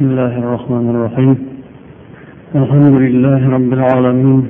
[0.00, 1.38] بسم الله الرحمن الرحيم.
[2.60, 4.40] الحمد لله رب العالمين.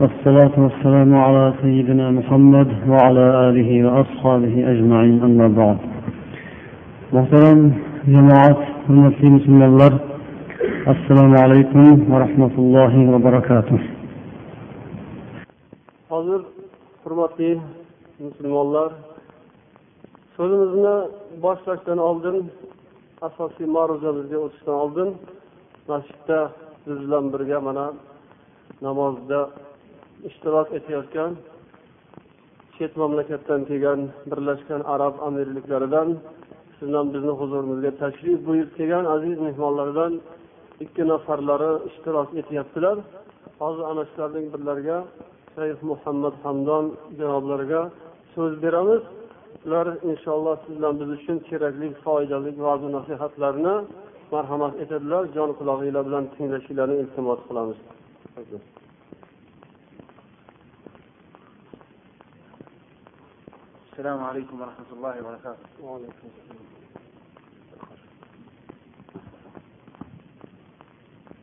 [0.00, 5.16] والصلاة والسلام على سيدنا محمد وعلى آله وأصحابه أجمعين.
[5.28, 5.78] أما بعد.
[7.12, 7.60] محترم
[8.14, 9.92] جماعة المسلمين بسم الله
[10.94, 13.78] السلام عليكم ورحمة الله وبركاته.
[16.10, 16.40] حضر
[17.04, 17.50] حرمتي
[18.26, 18.88] مسلم الله
[20.36, 20.96] so'zimizni
[21.44, 22.36] boshlashdan oldin
[23.28, 25.08] asosiy ma'ruzamizga o'tishdan oldin
[25.90, 26.38] masjidda
[26.86, 27.86] biz bilan birga mana
[28.86, 29.40] namozda
[30.28, 31.30] ishtirok etayotgan
[32.76, 36.08] chet mamlakatdan kelgan birlashgan arab amirliklaridan
[36.76, 40.12] siz bizni huzurimizga tashrif buyurib kelgan aziz mehmonlardan
[40.84, 42.96] ikki nafarlari ishtirok etyaptilar.
[43.60, 44.98] Hozir ana shularning birlariga
[45.54, 46.84] shayx muhammad hamdon
[47.18, 47.80] janoblariga
[48.34, 49.02] so'z beramiz.
[49.65, 53.75] ular inshaalloh siz bilan biz uchun kerakli foydali va'zu nasihatlarni
[54.33, 57.79] marhamat etadilar jon qulog'inglar bilan tinglashingizni iltimos qilamiz
[63.95, 65.65] السلام عليكم ورحمة الله وبركاته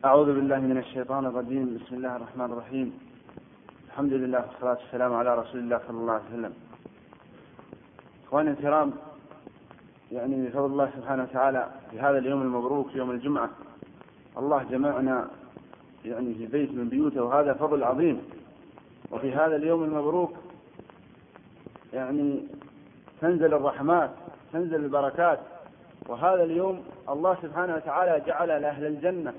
[0.05, 2.87] أعوذ بالله من الشيطان الرجيم بسم الله الرحمن الرحيم
[3.87, 6.53] الحمد لله والصلاة والسلام على رسول الله صلى الله عليه وسلم
[8.28, 8.92] إخواني الكرام
[10.12, 13.50] يعني بفضل الله سبحانه وتعالى في هذا اليوم المبروك يوم الجمعة
[14.38, 15.28] الله جمعنا
[16.04, 18.22] يعني في بيت من بيوته وهذا فضل عظيم.
[19.10, 20.32] وفي هذا اليوم المبروك
[21.92, 22.40] يعني
[23.20, 24.10] تنزل الرحمات
[24.52, 25.38] تنزل البركات.
[26.08, 29.32] وهذا اليوم الله سبحانه وتعالى جعل لأهل الجنة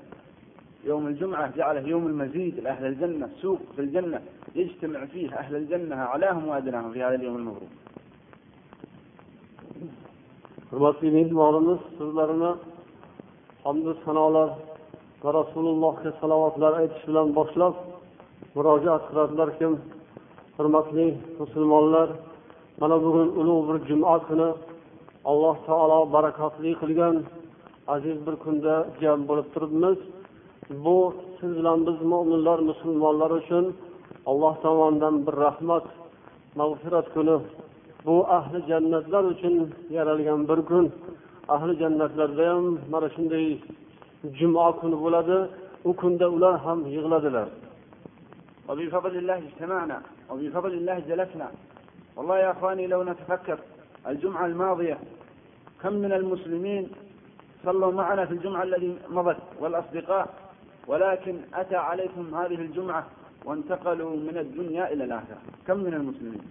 [0.84, 4.20] يوم الجمعة جعله يوم المزيد لأهل الجنة سوق في الجنة
[4.54, 7.70] يجتمع فيه أهل الجنة أعلاهم وأدناهم في هذا اليوم المبروك.
[10.70, 12.52] Hurmatli mehmonimiz so'zlarini
[13.64, 14.48] hamdu sanolar
[15.22, 17.74] va rasulullohga salovatlar aytish bilan boshlab
[18.54, 19.72] murojaat qiladilarkim
[20.56, 21.06] hurmatli
[21.40, 22.08] musulmonlar
[22.80, 24.48] mana bugun ulug' bir juma kuni
[25.30, 27.14] alloh taolo barakotli qilgan
[27.94, 29.98] aziz bir kunda jam bo'lib turibmiz.
[30.84, 30.96] Bu
[31.38, 33.64] siz bilan biz mo'minlar musulmonlar uchun
[34.30, 35.86] alloh tomonidan bir rahmat
[36.60, 37.36] mag'firat kuni
[38.06, 39.54] bu ahli jannatlar uchun
[39.96, 40.86] yaralgan bir kun
[41.54, 43.46] ahli jannatlarda ham mana shunday
[44.38, 45.36] juma kuni bo'ladi
[45.88, 47.48] u kunda ular ham yig'ladilar
[52.16, 53.58] والله يا اخواني لو نتفكر
[54.10, 54.98] الجمعه الماضيه
[55.82, 56.84] كم من المسلمين
[57.64, 60.26] صلوا معنا في الجمعه التي مضت والاصدقاء
[60.90, 63.02] ولكن اتى عليكم هذه الجمعه
[63.46, 66.42] وانتقلوا من الدنيا إلى الاخره كم من المسلمين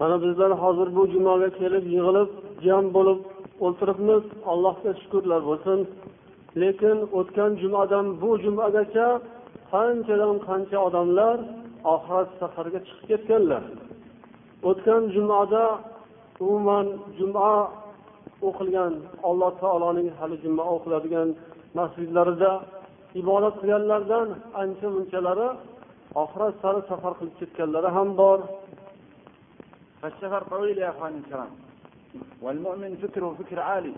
[0.00, 2.30] mana bizlar hozir bu jumaga kelib yig'ilib
[2.66, 3.18] jam bo'lib
[3.66, 4.24] o'tiribmiz.
[4.52, 5.78] Allohga shukurlar bo'lsin.
[6.62, 9.08] Lekin o'tgan jumadan bu jumagacha
[9.72, 11.36] qanchadan qancha odamlar
[11.94, 13.62] oxirat safariga chiqib ketganlar.
[14.68, 15.64] O'tgan jumada
[16.44, 16.86] umuman
[17.18, 17.50] juma
[18.48, 18.92] o'qilgan
[19.28, 21.28] alloh taoloning hali juma o'qiladigan
[21.78, 22.52] masjidlarida
[23.20, 24.28] ibodat qilganlardan
[24.62, 25.48] ancha munchalari
[26.22, 28.38] oxirat sari safar qilib ketganlari ham bor.
[30.04, 31.50] فالسفر طويل يا أخواني الكرام.
[32.42, 33.94] والمؤمن فكره فكر عالي.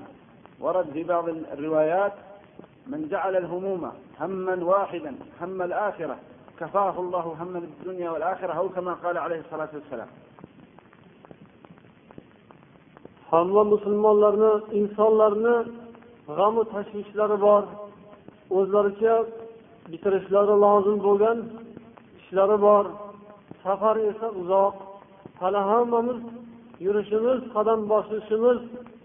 [0.60, 2.12] ورد في بعض الروايات
[2.86, 6.16] من جعل الهموم هما واحدا هم الآخرة.
[6.60, 10.08] كفاه الله هم الدنيا والآخرة أو كما قال عليه الصلاة والسلام.
[13.30, 15.56] hamma musulmonlarni insonlarni
[16.36, 17.62] g'amu tashvishlari bor
[18.58, 19.14] o'zlaricha
[19.90, 21.38] bitirishlari lozim bo'lgan
[22.20, 22.84] ishlari bor.
[23.64, 24.85] Safar esa uzoq.
[25.40, 26.20] Hali hammamiz
[26.86, 28.58] yurishimiz qadam bosishimiz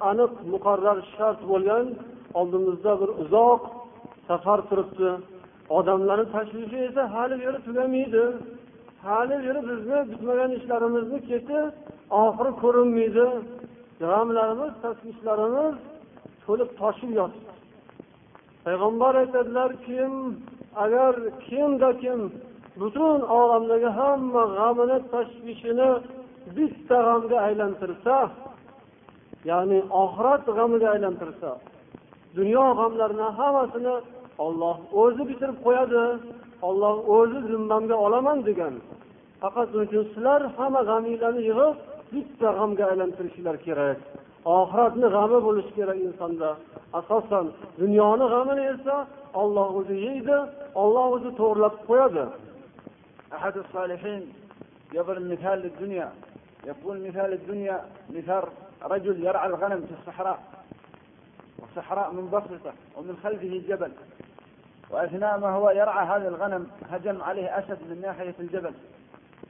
[0.09, 1.85] aniq muqarrar shart bo'lgan
[2.39, 3.61] oldimizda bir uzoq
[4.27, 5.09] safar turibdi.
[5.77, 8.23] Odamlarni tashvishi esa hali beri tugamaydi.
[9.07, 11.59] Hali beri bizni bitmagan ishlarimizni keti
[12.23, 13.27] oxiri ko'rinmaydi.
[14.01, 15.75] G'amlarimiz tashvishlarimiz
[16.45, 17.51] to'lib toshib yotibdi
[18.65, 20.13] payg'ambar aytadilar kim
[20.83, 21.13] agar
[21.47, 22.19] kimda kim
[22.81, 25.89] butun olamdagi hamma g'amini tashvishini
[26.55, 28.15] bitta g'amga aylantirsa
[29.49, 31.49] ya'ni oxirat g'amiga aylantirsa
[32.37, 33.95] dunyo g'amlarini hammasini
[34.45, 36.03] olloh o'zi bitirib qo'yadi
[36.67, 38.73] olloh o'zi zimmamga olaman degan.
[39.41, 41.75] Faqat shuning uchun sizlar hamma g'aminglarni yig'ib
[42.13, 43.97] bitta g'amga aylantirishinglar kerak.
[44.57, 46.49] Oxiratni g'ami bo'lishi kerak insonda.
[46.99, 47.45] Asosan
[47.81, 48.95] dunyoni g'amini esa
[49.41, 50.37] olloh o'zi yeydi
[50.81, 52.23] olloh o'zi to'g'irlab qo'yadi.
[56.67, 58.43] يقول مثال الدنيا مثال
[58.83, 60.39] رجل يرعى الغنم في الصحراء
[61.59, 63.91] وصحراء منبسطة ومن خلفه جبل
[64.89, 68.73] وأثناء ما هو يرعى هذا الغنم هجم عليه أسد من ناحية الجبل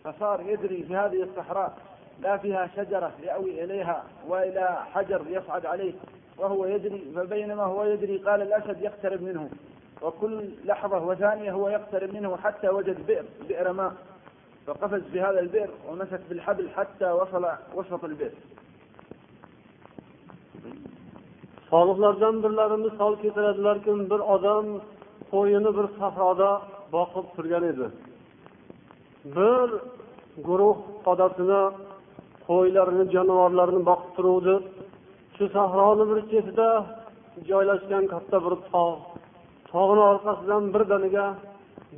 [0.03, 1.77] فصار يدري في هذه الصحراء
[2.19, 5.93] لا فيها شجرة يأوي إليها وإلى حجر يصعد عليه
[6.37, 9.49] وهو يدري فبينما هو يدري قال الأسد يقترب منه
[10.01, 13.93] وكل لحظة وثانية هو يقترب منه حتى وجد بئر بئر ماء.
[14.66, 17.44] فقفز في هذا البئر ومسك بالحبل حتى وصل
[17.74, 18.34] وسط البئر
[21.70, 24.66] solihlardan birlari misol keltiradilarki bir odam
[25.32, 26.50] qo'yini bir sahroda
[26.96, 27.86] boqib turgan edi
[29.36, 29.68] bir
[30.46, 30.78] guruh
[31.10, 31.62] odamini
[32.48, 34.54] qo'ylarini jonivorlarini boqib turuvdi
[35.36, 36.68] shu sahroni bir chetida
[37.50, 39.00] joylashgan katta bir tog'
[39.72, 41.26] tog'ni orqasidan birdaniga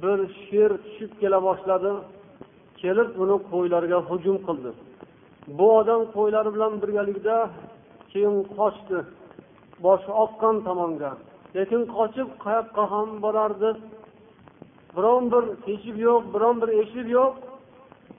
[0.02, 1.92] bir sher tushib kela boshladi
[2.83, 4.71] Kelib uni qo'ylariga hujum qildi.
[5.57, 7.37] Bu odam qo'ylari bilan birgalikda
[8.11, 8.97] keyin qochdi.
[9.85, 11.11] Boshi oqqan tomonga.
[11.55, 13.69] Lekin qochib qayoqqa ham borardi?
[14.95, 17.33] Biron bir teshik yo'q biron bir eshik yo'q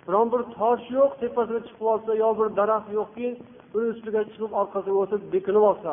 [0.06, 3.28] biron bir tosh yo'q tepasiga chiqib olsa yo bir daraxt yo'qki
[3.74, 5.92] uni ustiga chiqib orqasiga o'tib bekinib olsa.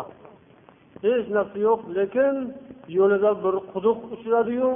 [1.05, 2.35] Hech narsa yo'q lekin
[2.97, 4.69] yo'lida bir quduq uchradiyu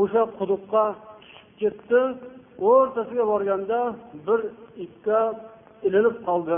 [0.00, 0.84] o'sha quduqqa
[1.20, 2.00] tushib ketdi.
[2.69, 3.79] o'rtasiga borganda
[4.27, 4.39] bir
[4.85, 5.21] ipga
[5.87, 6.57] ilinib qoldi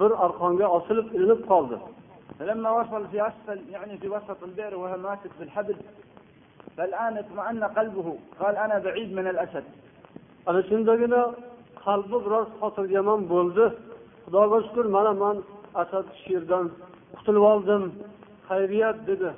[0.00, 1.78] bir arqonga osilib ilinib qoldi
[2.38, 5.76] فلما وصل في أسفل يعني في وسط البئر وهو ماسك بالحبل
[6.76, 8.08] فالآن اطمأن قلبه
[8.40, 9.64] قال أنا بعيد من الأسد
[10.48, 11.20] ana shundagina
[11.84, 13.64] qalbi biroz xotirjamon bo'ldi
[14.24, 15.36] xudoga shukur mana man
[15.82, 16.64] asad sherdan
[17.16, 17.82] qutulib oldim
[18.48, 19.28] xayriyat dedi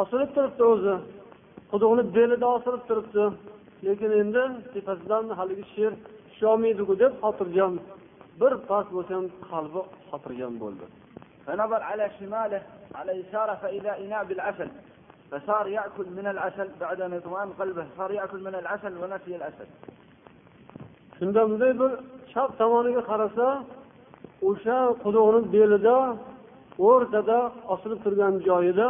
[0.00, 0.94] osilib turibdi o'zi
[1.72, 3.24] quduqni belida osilib turibdi
[3.86, 5.92] lekin endi tepasidan haligi sher
[6.28, 7.72] tusholmaydiku deb xotirjam
[8.40, 9.80] bir pas bo'lsa ham qalbi
[10.10, 10.86] xotirjam bo'ldi
[11.46, 12.62] فنظر على شماله
[12.98, 14.68] على يساره فإذا إناء بالعسل
[15.30, 19.68] فصار يأكل من العسل بعد أن يطمئن قلبه صار يأكل من العسل ونسي الأسد
[21.18, 21.92] shunda bunday bir
[22.32, 23.46] chap tomoniga qarasa
[24.48, 25.96] o'sha quduqni belida
[26.88, 27.38] o'rtada
[27.74, 28.88] osilib turgan joyida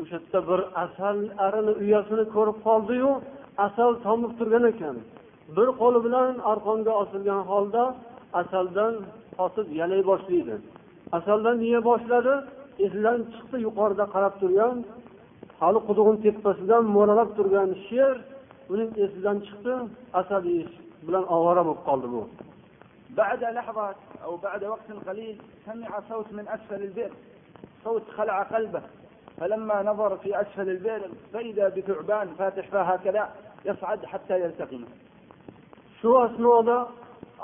[0.00, 1.16] o'sha yerda bir asal
[1.46, 3.10] arini uyasini ko'rib qoldiyu
[3.66, 4.96] asal tomib turgan ekan
[5.56, 7.84] bir qo'li bilan arqonga osilgan holda
[8.40, 8.94] asaldan
[9.36, 10.54] totib yalay boshlaydi
[11.18, 12.34] asaldan yeya boshladi
[12.84, 14.76] esidan chiqdi yuqorida qarab turgan
[15.60, 18.14] hali quduqni tepasidan mo'ralab turgan sher
[18.72, 19.74] uning esidan chiqdi
[20.20, 20.74] asal yeyish
[21.06, 22.22] bilan ovora bo'lib qoldi bu
[23.20, 23.94] بعد لحظة
[24.24, 27.12] أو بعد وقت قليل سمع صوت من أسفل البئر
[27.84, 28.82] صوت خلع قلبه
[29.38, 31.02] فلما نظر في أسفل البئر
[31.32, 33.30] فإذا بثعبان فاتح فاه هكذا
[33.68, 34.90] يصعد حتى يلتقمه
[36.02, 36.78] shu asnoda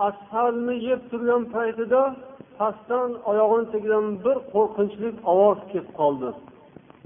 [0.08, 2.02] ashalni yeb turgan paytida
[2.58, 6.30] pastdan oyog'ini tagidan bir qo'rqinchli ovoz kelib qoldi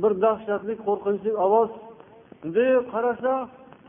[0.02, 1.70] bir dahshatli qo'rqinchli ovoz
[2.40, 3.32] bunday qarasa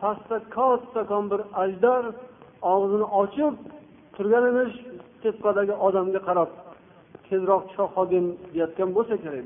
[0.02, 2.04] pastda kattakon bir ajdar
[2.74, 3.54] og'zini ochib
[4.16, 4.76] turgan emish
[5.24, 6.50] tepadagi odamga qarab
[7.28, 9.46] tezroq chiqa qolgin deyayotgan bo'lsa kerak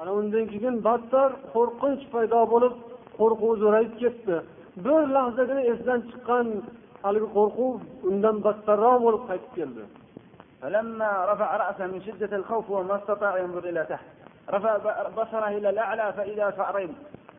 [0.00, 2.74] ana undan keyin battar qo'rqinch paydo bo'lib
[3.18, 4.36] qo'rquv zo'rayib ketdi
[4.84, 6.46] bir lahzagina esidan chiqqan
[7.04, 7.74] haligi qo'rquv
[8.08, 9.84] undan battarroq bo'lib qaytib keldi
[10.62, 14.06] فلما رفع رأسه من شدة الخوف وما استطاع ينظر إلى تحت
[14.54, 14.72] رفع
[15.18, 16.92] بصره إلى الأعلى فإذا فأرين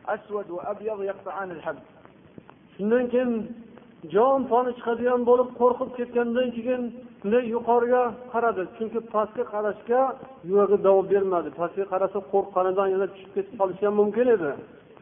[0.08, 1.84] أسود وأبيض يقطعان الحبل
[2.78, 3.30] shundan keyin
[4.14, 8.03] jon poni chiqadigan bo'lib qo'rqib ketgandan keyin bunday yuqoriga
[8.33, 8.63] qaradi.
[8.77, 10.01] Chunki pastga qarashga
[10.49, 11.49] yuragi davo bermadi.
[11.59, 14.51] Pastga qarasa qo'rqqanidan yana tushib ketib qolishi ham mumkin edi.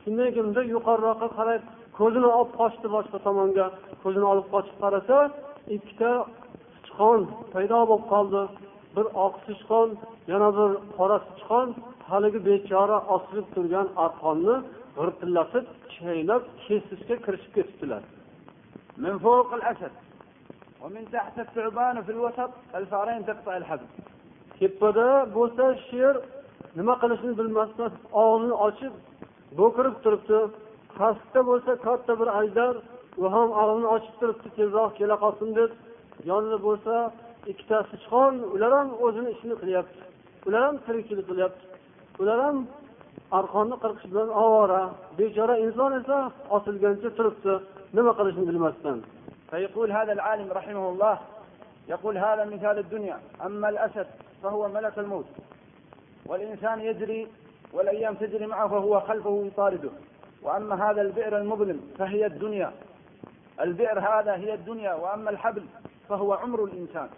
[0.03, 1.57] Shundan keyin unda yuqoriroqqa qaray
[1.99, 3.65] ko'zini olib qochdi boshqa tomonga.
[4.03, 5.17] Ko'zini olib qochib qarasa
[5.75, 6.11] ikkita
[6.75, 7.19] sichqon
[7.53, 8.41] paydo bo'lib qoldi.
[8.95, 9.87] Bir oq sichqon
[10.31, 11.67] yana bir qora sichqon
[12.11, 14.55] haligi bechora osilib turgan arqonni
[14.97, 18.03] g'irtillatib chaynab kesishga kirishib ketibdilar.
[20.82, 23.88] ومن تحت الثعبان في الوسط الفارين تقطع الحبل
[24.60, 26.14] tepada bo'lsa sher
[26.78, 27.92] nima qilishini bilmasdan
[28.24, 28.92] og'zini ochib
[29.58, 30.38] bo'kirib turibdi
[30.98, 32.74] pastda bo'lsa katta bir ajdar
[33.22, 35.70] u ham og'zini ochib turibdi tezroq kela qolsin deb
[36.30, 36.94] yonida bo'lsa
[37.50, 40.00] ikkita sichqon ular ham o'zini ishini qilyapti
[40.46, 41.64] ular ham tirikchilik qilyapti
[42.22, 42.56] ular ham
[43.38, 44.82] arqonni qirqish bilan ovora
[45.18, 46.18] bechora inson esa
[46.56, 47.52] osilgancha turibdi
[47.96, 48.98] nima qilishini bilmasdan
[49.51, 51.19] فيقول هذا العالم رحمه الله
[51.87, 54.07] يقول هذا مثال الدنيا أما الأسد
[54.43, 55.25] فهو ملك الموت
[56.25, 57.27] والإنسان يجري
[57.73, 59.89] والأيام تجري معه فهو خلفه يطارده
[60.41, 62.71] وأما هذا البئر المظلم فهي الدنيا
[63.61, 65.63] البئر هذا هي الدنيا وأما الحبل
[66.09, 67.09] فهو عمر الإنسان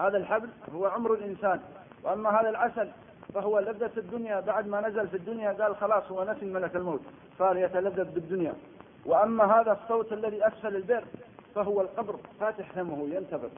[0.00, 1.60] هذا الحبل هو عمر الإنسان
[2.04, 2.88] وأما هذا العسل
[3.34, 7.00] فهو لذة الدنيا بعد ما نزل في الدنيا قال خلاص هو نسي ملك الموت
[7.38, 8.54] صار يتلذذ بالدنيا
[9.06, 11.04] وأما هذا الصوت الذي أسفل البئر
[11.54, 13.50] فهو القبر فاتح فمه ينتظر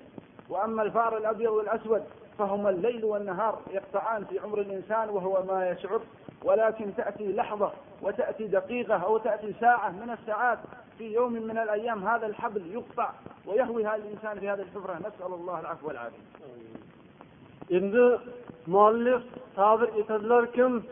[0.48, 2.02] وأما الفار الأبيض والأسود
[2.38, 6.00] فهما الليل والنهار يقطعان في عمر الإنسان وهو ما يشعر.
[6.44, 7.72] ولكن تأتي لحظة
[8.02, 10.58] وتأتي دقيقة أو تأتي ساعة من الساعات.
[10.98, 13.10] في يوم من الأيام هذا الحبل يقطع
[13.46, 14.94] ويهوي هذا الإنسان في هذه الحفرة.
[14.98, 16.24] نسأل الله العفو والعافية.
[17.70, 18.18] endi
[18.66, 19.22] muallif
[19.56, 20.82] ta'bir etadilarkim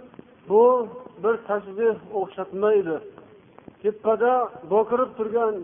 [0.49, 0.89] bu
[1.23, 2.97] bir tashbih o'xshatmaydi
[3.83, 5.55] tepada bokirib turgan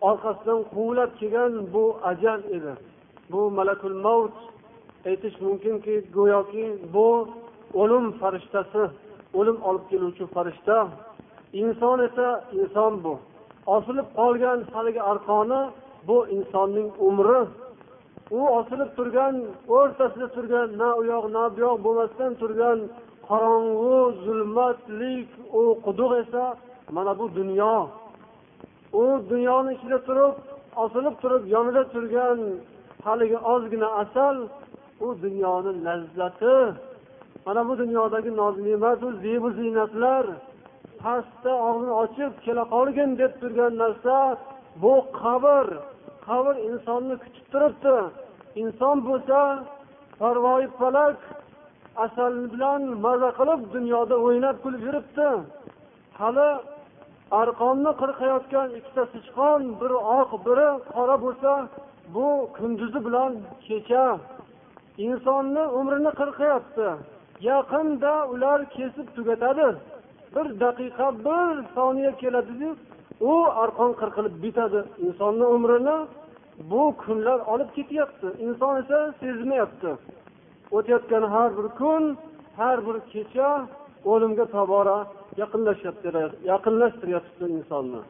[0.00, 2.72] orqasidan quvlab kelgan bu ajal edi.
[3.32, 4.36] Bu malakul mavt
[5.06, 7.08] aytish mumkinki go'yoki bu
[7.80, 8.82] o'lim farishtasi
[9.38, 10.88] o'lim olib keluvchi farishta.
[11.52, 13.14] Inson esa inson bu.
[13.66, 15.60] Osilib qolgan haligi arqoni
[16.08, 17.40] bu insonning umri.
[18.30, 19.34] U osilib turgan
[19.76, 22.78] o'rtasida turgan na u yoq na bu yoq bo'lmasdan turgan
[23.28, 25.28] qorong'u zulmatlik
[25.60, 26.44] u quduq esa
[26.94, 27.74] mana bu dunyo.
[28.92, 30.34] U dunyoni ichida turib
[30.82, 32.38] osilib turib yonida turgan
[33.04, 34.36] haligi ozgina asal
[35.00, 36.56] u dunyoni lazzati.
[37.46, 40.26] Mana bu dunyodagi noz ne'matu zebu ziynatlar.
[41.02, 44.16] Pastda og'zini ochib kela qolgin deb turgan narsa
[44.82, 45.66] bu qabr.
[46.26, 47.96] Qabr insonni kutib turibdi.
[48.62, 49.38] Inson bo'lsa
[50.20, 51.18] parvoyi falak
[52.04, 55.28] asal bilan maza qilib dunyoda o'ynab kulib yuribdi.
[56.20, 56.48] Hali
[57.30, 61.52] arqonni qirqayotgan ikkita sichqon biri oq biri qora bo'lsa
[62.14, 63.32] bu kunduzi bilan
[63.66, 64.06] kecha.
[65.06, 66.88] Insonni umrini qirqayapti
[67.50, 69.68] yaqinda ular kesib tugatadi.
[70.34, 72.70] Bir daqiqa bir soniya keladiyu
[73.20, 73.32] u
[73.62, 74.80] arqon qirqilib bitadi.
[75.06, 75.96] Insonni umrini
[76.70, 78.28] bu kunlar olib ketyapti.
[78.46, 79.90] Inson esa sezmayapti.
[80.76, 82.04] O'tayotgan har bir kun
[82.56, 83.50] har bir kecha
[84.04, 84.98] o'limga tobora
[85.40, 86.08] yaqinlashyapti
[86.50, 88.02] yaqinlashtiryapti insonni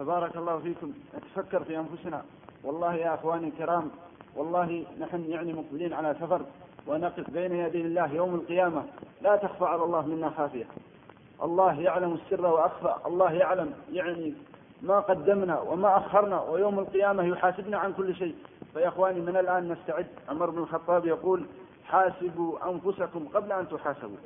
[0.00, 0.92] فبارك الله فيكم.
[1.14, 2.22] نتفكر في أنفسنا.
[2.64, 3.90] والله يا أخواني الكرام
[4.36, 6.40] والله نحن يعني مقبلين على سفر
[6.86, 8.82] ونقف بين يدي الله يوم القيامة.
[9.22, 10.64] لا تخفى على الله منا خافية.
[11.42, 12.94] الله يعلم السر وأخفى.
[13.06, 14.34] الله يعلم يعني
[14.82, 18.34] ما قدمنا وما أخرنا ويوم القيامة يحاسبنا عن كل شيء.
[18.72, 20.06] فيا إخواني من الآن نستعد.
[20.28, 21.46] عمر بن الخطاب يقول
[21.84, 24.16] حاسبوا أنفسكم قبل أن تحاسبوا.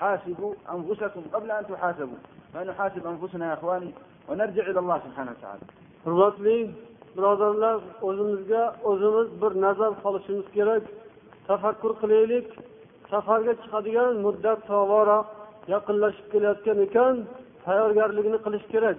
[0.00, 2.20] حاسبوا أنفسكم قبل أن تحاسبوا
[2.52, 3.90] فنحاسب أنفسنا يا إخواني
[4.28, 5.64] ونرجع إلى الله سبحانه وتعالى
[6.04, 6.70] hurmatli
[7.16, 10.82] birodarlar o'zimizga o'zimiz bir nazar solishimiz kerak
[11.48, 12.46] tafakkur qilaylik
[13.10, 15.18] safarga chiqadigan muddat tobora
[15.74, 17.14] yaqinlashib kelayotgan ekan
[17.64, 18.98] tayyorgarlikni qilish kerak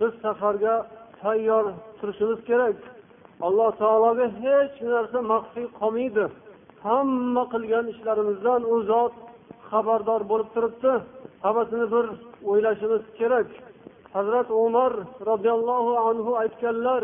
[0.00, 0.74] biz safarga
[1.22, 1.64] tayyor
[1.98, 2.76] turishimiz kerak
[3.46, 6.24] alloh taologa hech narsa maxfiy qolmaydi
[6.86, 9.14] hamma qilgan ishlarimizdan u zot
[9.73, 10.93] xabardor bo'lib turibdi
[11.45, 12.05] hammasini bir
[12.49, 13.47] o'ylashimiz kerak
[14.15, 14.93] hazrat umar
[15.29, 17.03] roziyallohu anhu aytganlar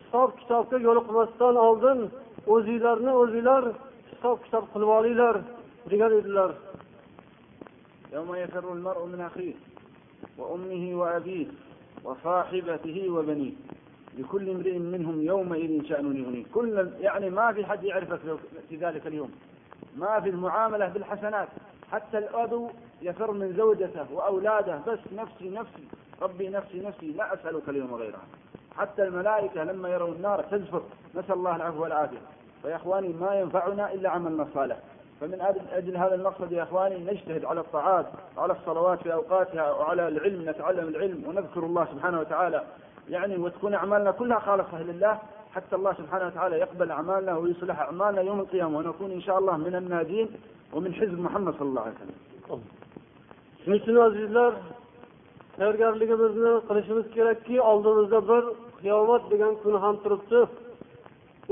[0.00, 1.98] hisob kitobga yo'liqmasdan oldin
[2.54, 3.64] o'zinglarni o'zinglar
[4.10, 5.36] hisob kitob qilib olinglar
[5.90, 6.52] degan edilar
[8.16, 8.64] يوم يفر
[10.38, 11.46] وأمه وأبيه
[12.04, 13.52] وصاحبته وبنيه
[14.18, 18.20] لكل امرئ منهم يومئذ شأن يغنيه كل يعني ما في حد يعرفك
[18.68, 19.30] في ذلك اليوم
[19.96, 21.48] ما في المعاملة بالحسنات
[21.94, 22.70] حتى الأب
[23.02, 25.88] يفر من زوجته وأولاده بس نفسي نفسي
[26.22, 28.22] ربي نفسي نفسي لا أسألك اليوم غيرها.
[28.76, 30.82] حتى الملائكة لما يروا النار تزفر
[31.14, 32.18] نسأل الله العفو والعافية.
[32.62, 34.76] فيا إخواني ما ينفعنا إلا عملنا الصالح.
[35.20, 35.40] فمن
[35.72, 40.88] أجل هذا المقصد يا إخواني نجتهد على الطاعات وعلى الصلوات في أوقاتها وعلى العلم نتعلم
[40.88, 42.64] العلم ونذكر الله سبحانه وتعالى.
[43.08, 45.18] يعني وتكون أعمالنا كلها خالصة لله
[45.55, 49.75] حتى الله سبحانه وتعالى يقبل أعمالنا ويصلح أعمالنا يوم القيامة ونكون إن شاء الله من
[49.75, 50.27] الناجين
[50.73, 52.17] ومن حزب محمد صلى الله عليه وسلم
[53.63, 54.53] shuning uchun azizlar
[55.57, 58.43] tayyorgarligimizni qilishimiz kerakki oldimizda bir
[58.81, 60.39] qiyomat degan kun ham turibdi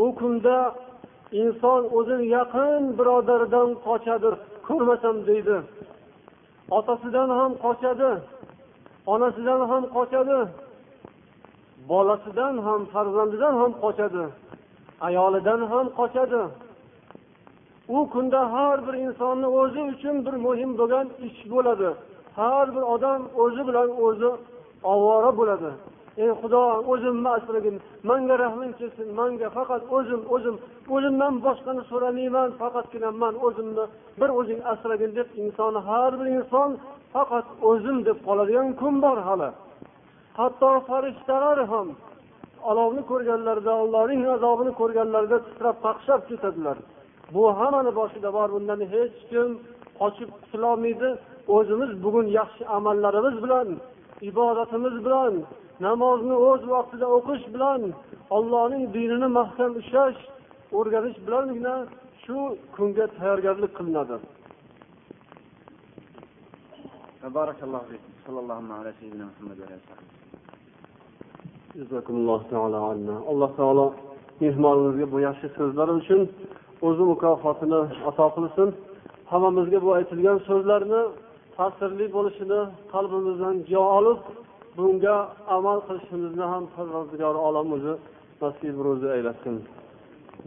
[0.03, 0.57] u kunda
[1.41, 4.29] inson o'zini yaqin birodaridan qochadi
[4.67, 5.57] ko'rmasam deydi
[6.77, 8.11] otasidan ham qochadi
[9.13, 10.37] onasidan ham qochadi
[11.88, 14.24] Bolasidan ham farzandidan ham qochadi.
[15.06, 16.42] Ayolidan ham qochadi.
[17.96, 21.88] U kunda har bir insonni o'zi uchun bir muhim bo'lgan ish bo'ladi.
[22.38, 24.30] Har bir odam o'zi bilan o'zi
[24.92, 25.70] ovora bo'ladi.
[26.22, 26.62] Ey xudo
[26.92, 27.76] o'zimni asragin
[28.08, 29.08] manga rahming kelsin.
[29.18, 30.56] Manga faqat o'zim o'zim.
[30.94, 32.48] O'zimdan boshqani so'ramayman.
[32.60, 33.84] Faqatgina man o'zimni
[34.20, 36.70] bir o'zing asragin deb inson har bir inson
[37.14, 39.50] faqat o'zim deb qoladigan kun bor hali.
[40.38, 41.88] hatto farishtalar ham
[42.70, 46.76] olovni ko'rganlarida allohning azobini ko'rganlarida titrab qaqshab ketadilar.
[47.34, 49.48] Bu hammani boshida bor bundan hech kim
[50.00, 51.10] qochib qutulolmaydi.
[51.56, 53.68] O'zimiz bugun yaxshi amallarimiz bilan
[54.30, 55.34] ibodatimiz bilan
[55.86, 57.80] namozni o'z vaqtida o'qish bilan
[58.36, 60.20] allohning dinini mahkam ushlash
[60.78, 61.74] o'rganish bilangina
[62.22, 62.36] shu
[62.76, 64.16] kunga tayyorgarlik qilinadi.
[67.38, 70.21] Barakallohu sallallohu alayhi vasallam
[73.30, 73.86] alloh taolo
[74.42, 76.20] mehmonimizga bu yaxshi so'zlari uchun
[76.86, 78.68] o'zi mukofotini ato qilsin.
[79.30, 81.02] Hammamizga bu aytilgan so'zlarni
[81.56, 82.60] ta'sirli bo'lishini
[82.92, 84.20] qalbimizdan jo olib
[84.76, 85.16] bunga
[85.56, 87.94] amal qilishimizni ham parvardigori olam o'zi
[88.42, 89.56] nasib ro'zi aylasin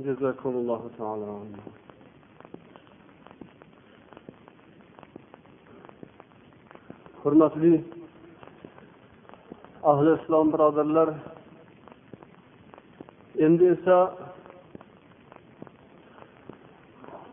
[0.05, 1.27] jazakumullohu taolo
[7.22, 7.74] hurmatli
[9.92, 11.10] ahli islom birodarlar
[13.46, 13.98] endi esa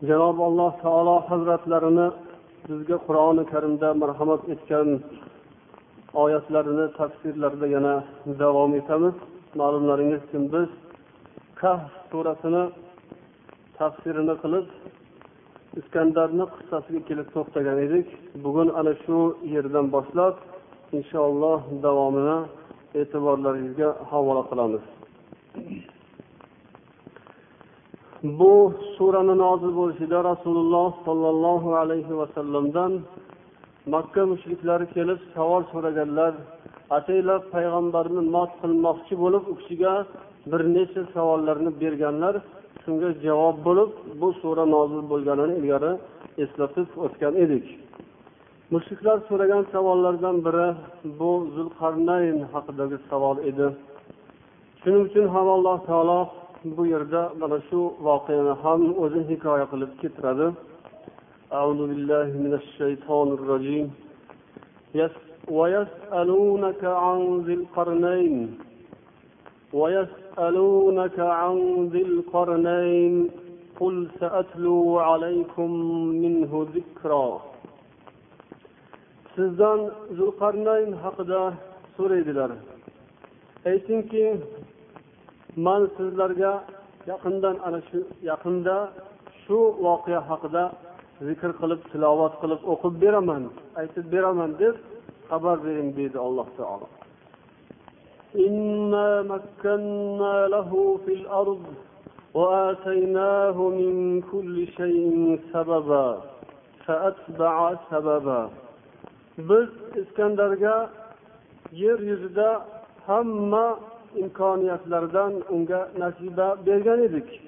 [0.09, 2.06] janob alloh taolo hazratlarini
[2.68, 4.88] bizga qur'oni karimda marhamat etgan
[6.23, 7.94] oyatlarini tafsirlarida yana
[8.42, 9.14] davom etamiz.
[9.61, 10.68] Ma'lumlaringiz uchun biz
[11.61, 12.64] kahf surasini
[13.78, 14.66] tafsirini qilib
[15.80, 18.06] iskandarni qissasiga kelib to'xtagan edik.
[18.44, 19.18] Bugun ana shu
[19.54, 20.35] yerdan boshlab
[20.99, 22.38] inshaalloh davomini
[23.00, 24.84] e'tiborlaringizga havola qilamiz.
[28.40, 28.54] Bu
[28.96, 32.92] surani nozil bo'lishida rasululloh sollallohu alayhi vasallamdan
[33.94, 36.32] makka mushriklari kelib savol so'raganlar
[36.99, 39.94] ataylab payg'ambarni mot qilmoqchi bo'lib u kishiga
[40.50, 42.34] bir necha savollarni berganlar
[42.84, 45.92] shunga javob bo'lib bu sura nozil bo'lganini ilgari
[46.44, 47.66] eslatib o'tgan edik.
[48.74, 50.67] mushriklar so'ragan savollardan biri
[51.19, 53.67] bu zulqarnayn haqidagi savol edi
[54.81, 56.19] shuning uchun ham alloh taolo
[56.77, 60.47] bu yerda mana shu voqeani ham o'zi hikoya qilib keltiradi
[61.57, 63.88] أعوذ بالله من الشيطان الرجيم
[65.01, 65.15] يس
[65.58, 68.58] ويسألونك عن ذي القرنين
[69.73, 71.56] ويسألونك عن
[71.93, 73.13] ذي القرنين
[73.80, 75.71] قل سأتلو عليكم
[76.23, 77.41] منه ذكرا
[79.36, 79.80] sizdan
[80.17, 81.41] zulqarnayn haqida
[81.95, 82.51] so'raydilar
[83.71, 84.25] aytingki
[85.65, 86.53] man sizlarga
[87.12, 87.99] yaqindan ana shu
[88.32, 88.77] yaqinda
[89.43, 90.63] shu voqea haqida
[91.27, 93.43] zikr qilib tilovat qilib o'qib beraman
[93.82, 94.75] aytib beraman deb
[95.30, 96.88] xabar bering deydi alloh taolo
[98.47, 100.71] إنا مكنا له
[101.06, 101.63] في الأرض
[102.34, 106.21] وآتيناه من كل شيء سببا
[106.86, 108.49] فأتبع سببا
[109.38, 110.90] biz iskandarga
[111.73, 112.66] yer yuzida
[113.07, 113.79] hamma
[114.16, 117.40] imkoniyatlardan unga nasiba bergan edik.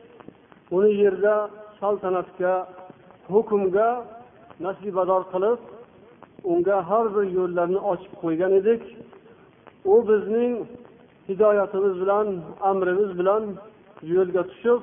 [0.70, 2.66] Uni yerda saltanatga
[3.28, 4.04] hukmga
[4.60, 5.58] nasibador qilib
[6.44, 8.82] unga har bir yo'llarni ochib qo'ygan edik.
[9.92, 10.52] U bizning
[11.28, 12.26] hidoyatimiz bilan
[12.60, 13.42] amrimiz bilan
[14.02, 14.80] yo'lga tushib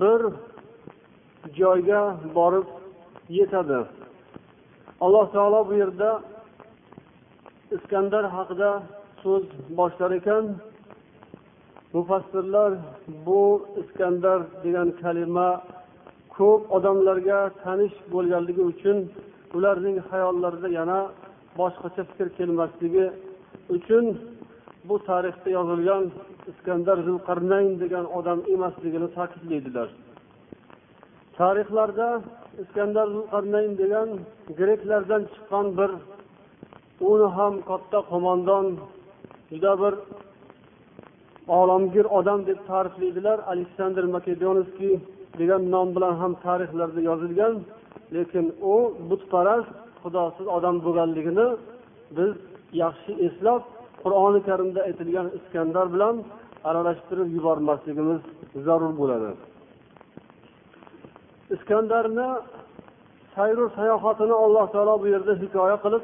[0.00, 0.20] bir
[1.58, 2.02] joyga
[2.34, 2.66] borib
[3.28, 3.80] yetadi.
[5.04, 6.10] Alloh taolo bu yerda
[7.76, 8.70] iskandar haqida
[9.22, 9.44] so'z
[9.78, 10.44] boshlar ekan.
[11.94, 12.72] Mufassirlar
[13.26, 13.42] bu
[13.80, 15.48] iskandar degan kalima
[16.36, 18.96] ko'p odamlarga tanish bo'lganligi uchun
[19.56, 20.98] ularning hayollarida yana
[21.58, 23.06] boshqacha fikr kelmasligi
[23.76, 24.04] uchun
[24.88, 26.04] bu tarixda yozilgan
[26.50, 29.88] iskandar zulqarnayn degan odam emasligini ta'kidlaydilar.
[31.38, 32.08] Tarixlarda
[32.62, 34.08] iskandar zulqarnayn degan
[34.58, 35.90] greklardan chiqqan bir
[37.10, 38.66] uni ham katta qo'mondon
[39.50, 39.94] juda bir
[41.60, 43.38] olamgir odam deb ta'riflaydilar.
[43.52, 44.94] Aleksandr makedonskiy
[45.40, 47.54] degan nom bilan ham tarixlarda yozilgan
[48.16, 48.74] lekin u
[49.10, 51.48] butparast xudosiz odam bo'lganligini
[52.16, 52.32] biz
[52.82, 53.62] yaxshi eslab
[54.02, 56.16] qur'oni karimda aytilgan iskandar bilan
[56.68, 58.20] aralashtirib yubormasligimiz
[58.66, 59.30] zarur bo'ladi.
[61.55, 62.27] iskandarni
[63.35, 66.03] sayru sayohatini alloh taolo bu yerda hikoya qilib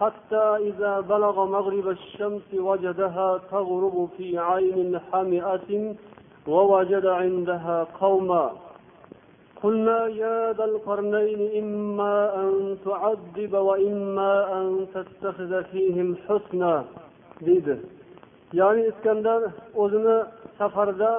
[0.00, 5.70] حتى إذا بلغ مغرب الشمس وجدها تغرب في عين حمئة
[6.48, 8.46] ووجد عندها قوما
[9.62, 16.84] قلنا يا ذا القرنين إما أن تعذب وإما أن تتخذ فيهم حسنا
[17.46, 17.74] deydi
[18.52, 19.42] ya'ni iskandar
[19.82, 20.16] o'zini
[20.58, 21.10] safarda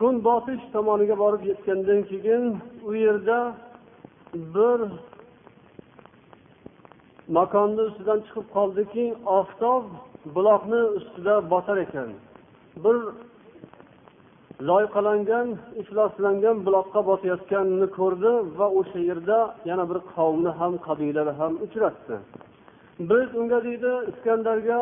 [0.00, 2.44] kun botish tomoniga borib yetgandan keyin
[2.88, 3.38] u yerda
[4.54, 4.80] bir
[7.36, 9.04] makonni ustidan chiqib qoldiki
[9.38, 9.84] oftob
[10.34, 12.10] buloqni ustida botar ekan.
[12.84, 12.96] Bir
[14.70, 15.48] loyqalangan
[15.80, 19.38] ifloslangan buloqqa botayotganini ko'rdi va o'sha yerda
[19.70, 22.16] yana bir qavmni ham qabilani ham uchratdi.
[23.10, 24.80] Biz unga deydi iskandarga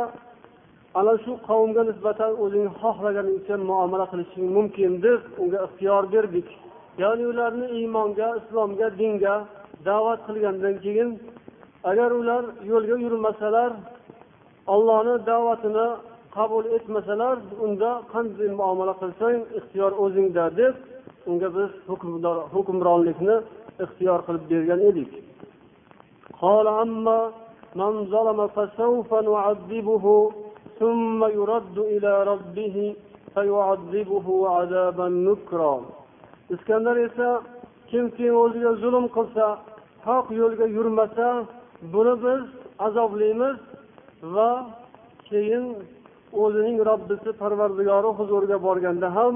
[0.99, 6.47] ana shu qavmga nisbatan o'zing xohlaganingcha muomala qilishing mumkin deb unga ixtiyor berdik
[7.02, 9.36] ya'ni ularni iymonga islomga dinga
[9.88, 11.10] da'vat qilgandan keyin
[11.91, 13.71] agar ular yo'lga yurmasalar
[14.73, 15.88] ollohni da'vatini
[16.38, 20.73] qabul etmasalar unda qanday muomala qilsang ixtiyor o'zingda deb
[21.30, 21.71] unga biz
[22.56, 23.36] hukmronlikni
[23.86, 25.12] ixtiyor qilib bergan edik
[27.76, 30.06] من ظلم فسوف نعذبه
[30.80, 32.95] ثم يرد إلى ربه
[33.34, 35.76] فيعذبه عذابا نكرا
[36.54, 37.30] iskandar esa
[37.89, 39.45] kimki o'ziga zulm qilsa
[40.08, 41.28] haq yo'lga yurmasa
[41.93, 42.43] buni biz
[42.88, 43.58] azoblaymiz
[44.36, 44.49] va
[45.30, 45.65] keyin
[46.43, 49.36] o'zining robbisi parvardigori huzuriga borganda ham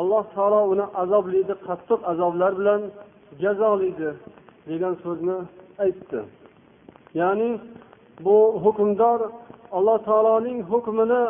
[0.00, 2.80] alloh taolo uni azoblaydi qattiq azoblar bilan
[3.42, 4.10] jazolaydi
[4.70, 5.36] degan so'zni
[5.84, 6.20] aytdi
[7.20, 7.50] ya'ni
[8.24, 9.20] bu hukmdor
[9.77, 11.23] alloh taoloning hukmini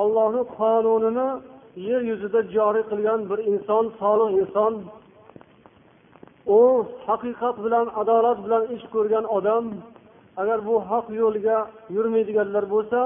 [0.00, 1.28] ollohni qonunini
[1.88, 4.72] yer yuzida joriy qilgan bir inson solih inson
[6.58, 6.60] u
[7.06, 9.64] haqiqat bilan adolat bilan ish ko'rgan odam
[10.40, 11.58] agar bu haq yo'lga
[11.96, 13.00] yurmaydiganlar bo'lsa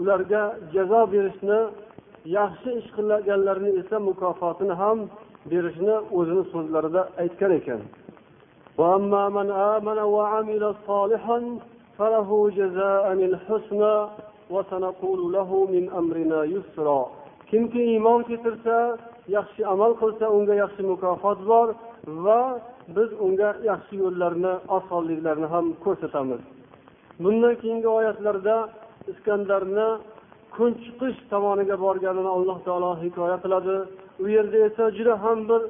[0.00, 0.42] ularga
[0.74, 1.60] jazo berishni
[2.38, 4.98] yaxshi ish qilganlarni esa mukofotini ham
[5.50, 7.80] berishni o'zini so'zlarida aytgan ekan.
[11.97, 13.95] فله جزاء الحسنى
[14.53, 17.01] وسنقول له من أمرنا يسرا
[17.51, 18.97] kimki iymon keltirsa
[19.27, 21.67] yaxshi amal qilsa unga yaxshi mukofot bor
[22.25, 22.41] va
[22.95, 26.41] biz unga yaxshi yo'llarni osonliklarni ham ko'rsatamiz
[27.23, 28.55] bundan keyingi oyatlarda
[29.11, 29.87] iskandarni
[30.55, 33.75] kun chiqish tomoniga borganini alloh taolo hikoya qiladi
[34.23, 35.61] u yerda esa juda ham bir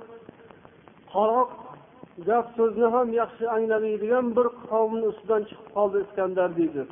[1.13, 1.49] qaroq
[2.28, 6.82] gap so'zni ham yaxshi anglamaydigan bir qavmni ustidan chiqib qoldi iskandar deydi.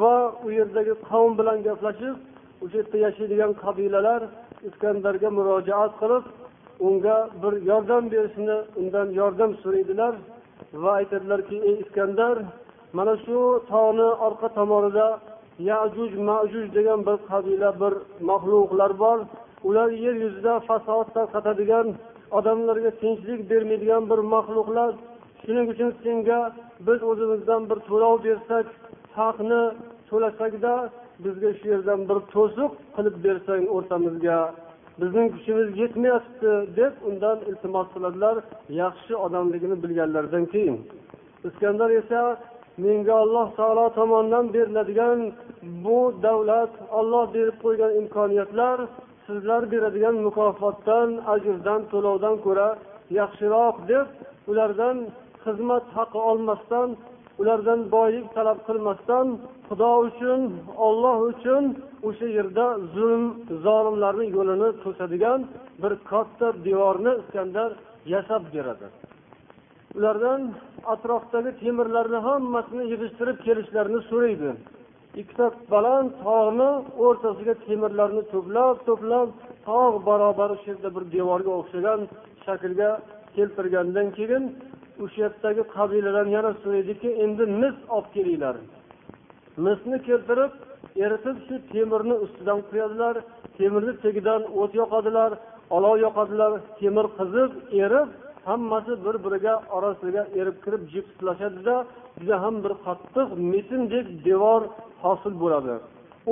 [0.00, 2.16] Va u yerdagi qavm bilan gaplashib
[2.64, 4.20] o'sha yerda yashaydigan qabilalar
[4.68, 6.24] iskandarga murojaat qilib
[6.86, 10.14] unga bir yordam berishni undan yordam so'raydilar
[10.82, 12.36] va aytadilarki ey iskandar
[12.98, 13.38] mana shu
[13.70, 15.08] tog'ni orqa tomonida
[15.70, 17.94] yajuj majuj degan bir qabila bir
[18.30, 19.18] maxluqlar bor.
[19.68, 21.86] Ular yer yuzida fasod tarqatadigan
[22.38, 24.90] odamlarga tinchlik bermaydigan bir maxluqlar.
[25.42, 26.40] Shuning uchun senga
[26.86, 28.66] biz o'zimizdan bir to'lov bersak
[29.18, 29.62] haqni
[30.08, 30.74] to'lasakda
[31.24, 34.38] bizga shu yerdan bir to'siq qilib bersang o'rtamizga
[35.00, 38.36] bizning kuchimiz yetmayapti deb undan iltimos qiladilar
[38.82, 40.76] yaxshi odamligini bilganlaridan keyin.
[41.48, 42.22] Iskandar esa
[42.84, 45.18] menga alloh taolo tomonidan beriladigan
[45.84, 48.78] bu davlat olloh berib qo'ygan imkoniyatlar
[49.26, 52.68] sizlar beradigan mukofotdan ajrdan to'lovdan ko'ra
[53.20, 54.06] yaxshiroq deb
[54.50, 54.96] ulardan
[55.44, 56.88] xizmat haqi olmasdan
[57.40, 59.26] ulardan boylik talab qilmasdan
[59.68, 60.40] xudo uchun
[60.86, 61.64] olloh uchun
[62.08, 63.24] o'sha yerda zulm
[63.66, 65.40] zolimlarni yo'lini to'sadigan
[65.82, 67.70] bir katta devorni iskandar
[68.14, 68.86] yasab beradi.
[69.98, 70.40] Ulardan
[70.94, 74.50] atrofdagi temirlarni hammasini yig'ishtirib kelishlarini so'raydi.
[75.20, 76.70] Ikkita baland tog'ni
[77.04, 79.28] o'rtasiga temirlarni to'plab to'plab
[79.68, 82.00] tog' barobar shu yerda bir devorga o'xshagan
[82.44, 82.90] shaklga
[83.36, 84.44] keltirgandan keyin
[85.04, 88.56] o'sha yerdagi qabilalar yana so'raydiki endi mis olib kelinglar.
[89.66, 90.52] Misni keltirib
[91.04, 93.14] eritib shu temirni ustidan quyadilar
[93.58, 95.30] temirni tagidan o't yoqadilar
[95.76, 97.50] olov yoqadilar temir qizib
[97.84, 98.08] erib
[98.46, 101.76] hammasi bir biriga orasiga erib kirib jipslashadida
[102.20, 104.62] juda ham bir qattiq metindek devor
[105.02, 105.74] hosil bo'ladi.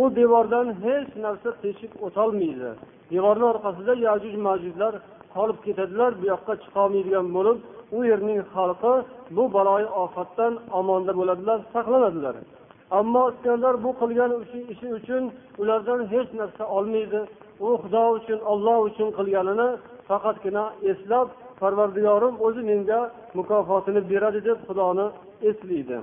[0.00, 2.70] U devordan hech narsa teshib o'tolmaydi.
[3.12, 4.94] Devorni orqasida yajuj majujlar
[5.34, 7.58] qolib ketadilar bu yoqqa chiqolmaydigan bo'lib
[7.96, 8.94] u yerning xalqi
[9.36, 12.36] bu baloyi ofatdan omonda bo'ladilar saqlanadilar.
[12.98, 14.32] Ammo iskandar bu qilgan
[14.72, 15.22] ishi uchun
[15.62, 17.20] ulardan hech narsa olmaydi.
[17.66, 19.68] U xudo uchun olloh uchun qilganini
[20.08, 21.28] faqatgina eslab
[21.62, 23.00] parvardigorim o'zi menga
[23.38, 25.06] mukofotini beradi deb xudoni
[25.50, 25.98] eslaydi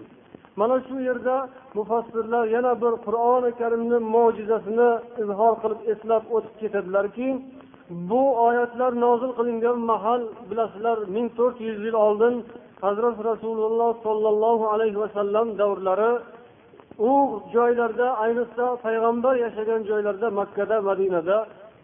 [0.60, 1.36] mana shu yerda
[1.78, 4.90] mufassirlar yana bir qur'oni karimni mo'jizasini
[5.24, 7.28] izhor qilib eslab o'tib ketadilarki
[8.10, 12.36] bu oyatlar nozil qilingan mahal bilasizlar ming to'rt yuz yil oldin
[12.86, 16.12] hazrat rasululloh sollallohu alayhi vasallam davrlari
[17.12, 17.12] u
[17.56, 21.38] joylarda ayniqsa payg'ambar yashagan joylarda makkada madinada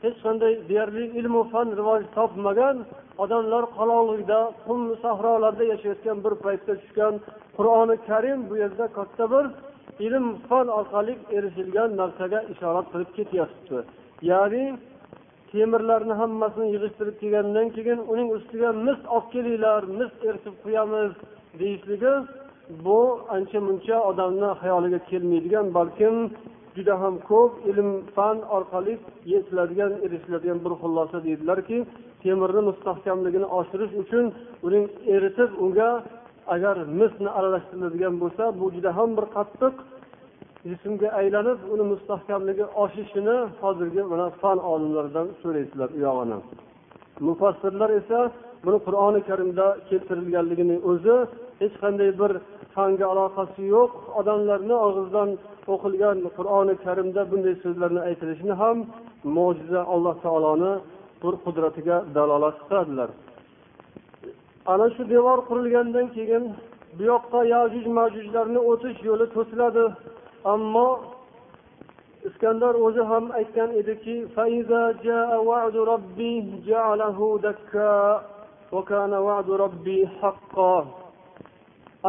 [0.05, 2.77] hech qanday deyarli ilmu fan rivoj topmagan
[3.23, 7.13] odamlar qaloqlikda qum sahrolarda yashayotgan bir paytda tushgan
[7.57, 9.45] qur'oni karim bu yerda katta bir
[10.05, 13.77] ilm fan orqali erishilgan narsaga ishorat qilib ketyapti.
[14.31, 14.63] Ya'ni
[15.51, 21.11] temirlarni hammasini yig'ishtirib kelgandan keyin uning ustiga mis olib kelinglar mis eritib qo'yamiz
[21.59, 22.13] deyishligi
[22.85, 22.99] bu
[23.35, 26.15] ancha muncha odamni xayoliga kelmaydigan balkim
[26.75, 28.93] juda ham ko'p ilm fan orqali
[29.33, 31.77] yetiladigan erishiladigan bir xulosa deydilarki
[32.23, 34.25] temirni mustahkamligini oshirish uchun
[34.67, 34.85] uning
[35.15, 35.89] eritib unga
[36.55, 39.73] agar misni aralashtiriladigan bo'lsa bu juda ham bir qattiq
[40.69, 46.37] jismga aylanib uni mustahkamligi oshishini hozirgi mana fan olimlaridan so'raysizlar u yog'ini
[47.27, 48.19] mufassirlar esa
[48.65, 51.15] buni qur'oni karimda keltirilganligini o'zi
[51.61, 52.31] hech qanday bir
[52.75, 53.91] fanga aloqasi yo'q.
[54.19, 55.29] Odamlarni og'zidan
[55.73, 58.77] o'qilgan qur'oni karimda bunday so'zlarni aytilishini ham
[59.37, 60.73] mo'jiza alloh taoloni
[61.23, 63.09] bir qudratiga dalolat qiladilar.
[64.73, 66.43] Ana shu devor qurilgandan keyin
[66.97, 69.85] bu yoqqa yajuj majujlarni o'tish yo'li to'siladi.
[70.53, 70.89] Ammo
[72.27, 74.15] iskandar o'zi ham aytgan ediki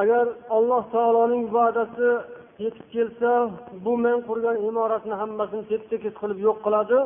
[0.00, 2.08] agar alloh taoloning va'dasi
[2.64, 3.30] yetib kelsa
[3.84, 6.98] bu men qurgan imoratni hammasini tep tekis qilib yo'q qiladi.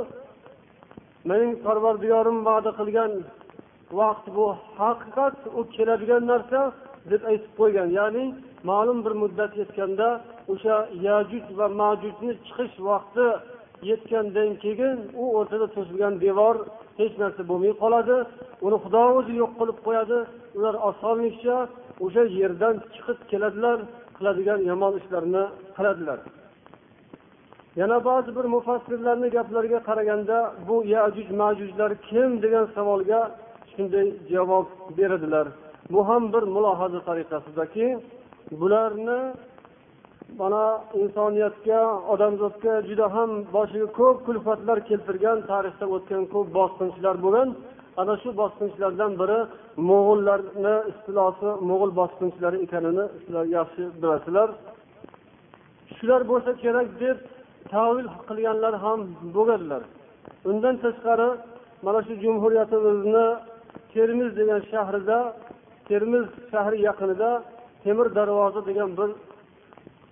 [1.31, 3.13] Mening parvardigorim va'da qilgan
[4.01, 4.47] vaqt bu
[4.79, 6.61] haqiqat u keladigan narsa
[7.11, 7.89] deb aytib qo'ygan.
[7.99, 8.25] Ya'ni
[8.71, 10.09] ma'lum bir muddat yetganda
[10.53, 10.77] o'sha
[11.07, 13.27] yajuj va majujni chiqish vaqti
[13.91, 16.57] yetgandan keyin u o'rtada to'silgan devor
[17.01, 18.17] hech narsa bo'lmay qoladi.
[18.67, 20.19] Uni xudo o'zi yo'q qilib qo'yadi.
[20.59, 21.57] Ular osonlikcha
[22.05, 23.79] o'sha yerdan chiqib keladilar
[24.17, 25.45] qiladigan yomon ishlarni
[25.77, 26.19] qiladilar.
[27.81, 33.21] Yana ba'zi bir mufassirlarni gaplariga qaraganda bu yajuj majujlar kim degan savolga
[33.73, 34.67] shunday javob
[34.99, 35.47] beradilar.
[35.93, 37.87] Bu ham bir mulohaza tariqasidaki
[38.61, 39.21] bularni
[40.39, 40.65] mana
[41.03, 41.81] insoniyatga
[42.13, 47.49] odamzodga juda ham boshiga ko'p kulfatlar keltirgan tarixda o'tgan ko'p bosqinchilar bo'lgan
[48.01, 49.39] ana shu bosqinchilardan biri
[49.89, 54.49] mo'g'ullarni istilosi mo'g'ul bosqinchilari ekanini sizlar yaxshi bilasizlar
[55.97, 57.19] shular bo'lsa kerak deb
[57.73, 59.01] tavil qilganlar ham
[59.35, 59.83] bo'lganlar.
[60.51, 61.29] Undan tashqari
[61.87, 63.27] mana shu jumhuriyatimizni
[63.95, 65.19] termiz degan shahrida
[65.89, 67.31] termiz shahri yaqinida
[67.85, 69.11] temir darvoza degan bir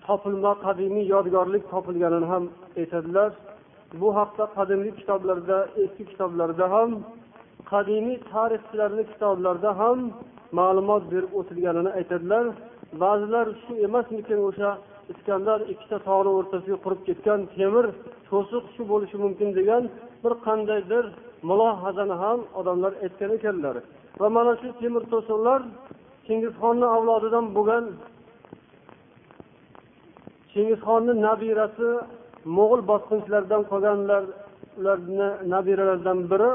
[0.06, 2.44] topilma qadimiy yodgorlik topilganini ham
[2.80, 3.30] aytadilar.
[4.00, 6.90] Bu haqda qadimgi kitoblarda eski kitoblarda ham
[7.70, 9.98] qadimiy tarixchilarni kitoblarida ham
[10.58, 12.44] ma'lumot berib o'tilganini aytadilar.
[13.02, 14.70] Ba'zilar shu emasmikin o'sha
[15.12, 17.86] iskandar ikkita tog'ni o'rtasiga qurib ketgan temir
[18.30, 19.82] to'siq shu bo'lishi mumkin degan
[20.22, 21.04] bir qandaydir
[21.48, 23.76] mulohazani ham odamlar aytgan ekanlar.
[24.20, 25.60] Va mana shu temir to'siqlar
[26.26, 27.84] chingizxonni avlodidan bo'lgan
[30.52, 31.88] chingizxonni nabirasi
[32.56, 34.22] mo'g'ul bosqinchilaridan qolganlar
[34.78, 36.50] ularni nabiralaridan biri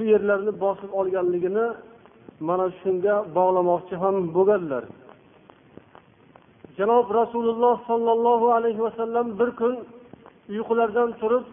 [0.00, 1.66] shu yerlarni bosib olganligini
[2.48, 4.84] mana shunga bog'lamoqchi ham bo'lganlar.
[6.78, 9.74] Janob rasululloh sollallohu alayhi vasallam bir kun
[10.54, 11.44] uyqularidan turib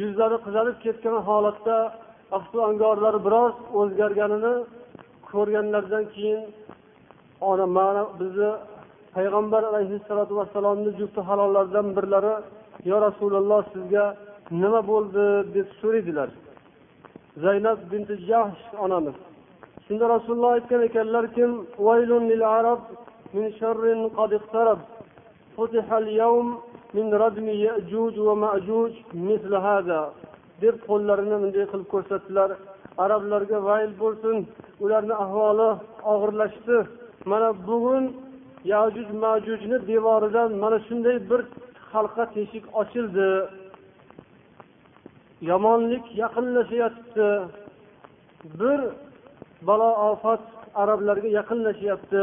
[0.00, 1.76] yuzlari qizarib ketgan holatda
[2.36, 4.54] aftu angorlari biroz o'zgarganini
[5.30, 6.40] ko'rganlaridan keyin
[7.50, 8.50] ona mana bizni
[9.14, 12.34] payg'ambar alayhissalotu vassalomni jufti halollaridan birlari
[12.90, 14.04] yo rasululloh sizga
[14.62, 15.24] nima bo'ldi?
[15.54, 16.30] deb so'raydilar.
[17.42, 19.16] zaynab binti jahsh onamiz
[19.86, 21.50] shunda rasululloh aytgan ekanlar kim
[21.86, 22.80] vaylun lil arab
[23.34, 24.30] min sharrin qad
[26.22, 26.48] yawm
[26.96, 28.92] min radmi ya'juj va ma'juj
[29.28, 29.54] misl
[30.62, 32.50] deb qo'llarini bunday qilib ko'rsatdilar.
[33.04, 34.36] Arablarga vayl bo'lsin
[34.84, 35.68] ularni ahvoli
[36.12, 36.76] og'irlashdi.
[37.30, 38.04] Mana bugun
[38.72, 41.40] yajuj majujni devoridan mana shunday bir
[41.92, 43.28] halqa teshik ochildi.
[45.50, 47.28] Yomonlik yaqinlashayapti
[48.60, 48.80] bir
[49.68, 50.42] balo ofat
[50.82, 52.22] arablarga yaqinlashyapti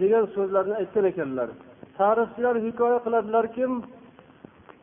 [0.00, 1.48] degan so'zlarni aytgan ekanlar.
[1.98, 3.64] Tarixchilar hikoya qiladilarki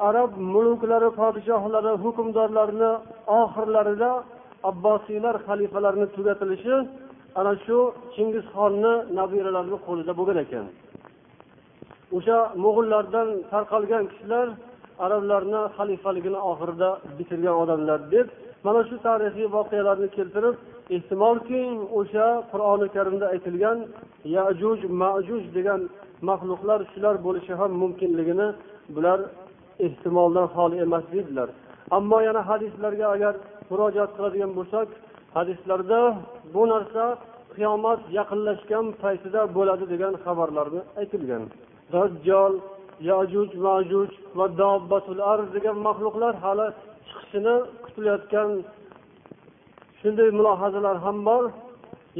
[0.09, 2.91] arab muluklari podshohlari hukmdorlarini
[3.41, 4.11] oxirlarida
[4.69, 6.75] abbosiylar xalifalarini tugatilishi
[7.39, 7.77] ana shu
[8.15, 10.65] chingizxonni nabiralarini qo'lida bo'lgan ekan.
[12.17, 14.47] O'sha mo'g'ullardan tarqalgan kishilar
[15.05, 18.27] arablarni xalifaligini oxirida bitirgan odamlar deb
[18.65, 20.55] mana shu tarixiy voqealarni keltirib
[20.95, 21.61] ehtimolki
[21.99, 23.77] o'sha qur'oni karimda aytilgan
[24.37, 25.81] yajuj majuj degan
[26.29, 28.47] maxluqlar shular bo'lishi ham mumkinligini
[28.95, 29.19] bular
[29.85, 31.49] ehtimoldan xoli emas deydilar.
[31.97, 33.33] Ammo yana hadislarga agar
[33.69, 34.87] murojaat qiladigan bo'lsak
[35.37, 35.99] hadislarda
[36.53, 37.03] bu narsa
[37.55, 41.43] qiyomat yaqinlashgan paytida bo'ladi degan xabarlarni aytilgan.
[41.93, 42.53] Dajjol
[43.07, 46.67] yajuj majuj va dobbatul arz degan maxluqlar hali
[47.07, 48.49] chiqishini kutilayotgan
[49.99, 51.43] shunday mulohazalar ham bor.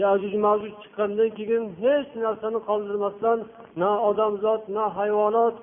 [0.04, 3.38] Yajuj majuj chiqqandan keyin hech narsani qoldirmasdan
[3.82, 5.56] na odamzod na hayvonot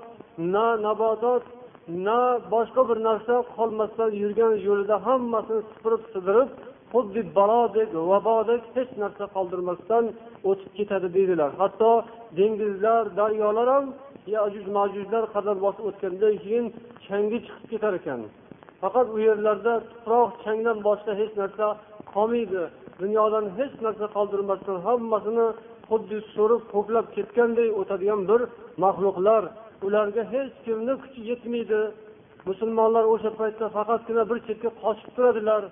[0.54, 1.44] na nabotot
[2.06, 2.18] na
[2.52, 6.48] boshqa bir narsa qolmasdan yurgan yo'lida hammasini supurib sidirib
[6.92, 10.04] xuddi balodek vabodek hech narsa qoldirmasdan
[10.48, 11.50] o'tib ketadi deydilar.
[11.60, 11.90] Hatto
[12.38, 13.86] dengizlar daryolar ham
[14.34, 16.66] yajuj majujlar qadar bosib o'tgandan keyin
[17.06, 18.20] changi chiqib ketar ekan.
[18.82, 21.66] Faqat u yerlarda tuproq changdan boshqa hech narsa
[22.14, 22.62] qolmaydi.
[23.02, 25.46] Dunyodan hech narsa qoldirmasdan hammasini
[25.88, 28.40] xuddi so'rib ho'plab ketganday o'tadigan bir
[28.84, 29.42] maxluqlar.
[29.86, 31.80] Ularga hech kimni kuchi yetmaydi.
[32.48, 35.62] Musulmonlar o'sha paytda faqatgina bir chetga qochib turadilar.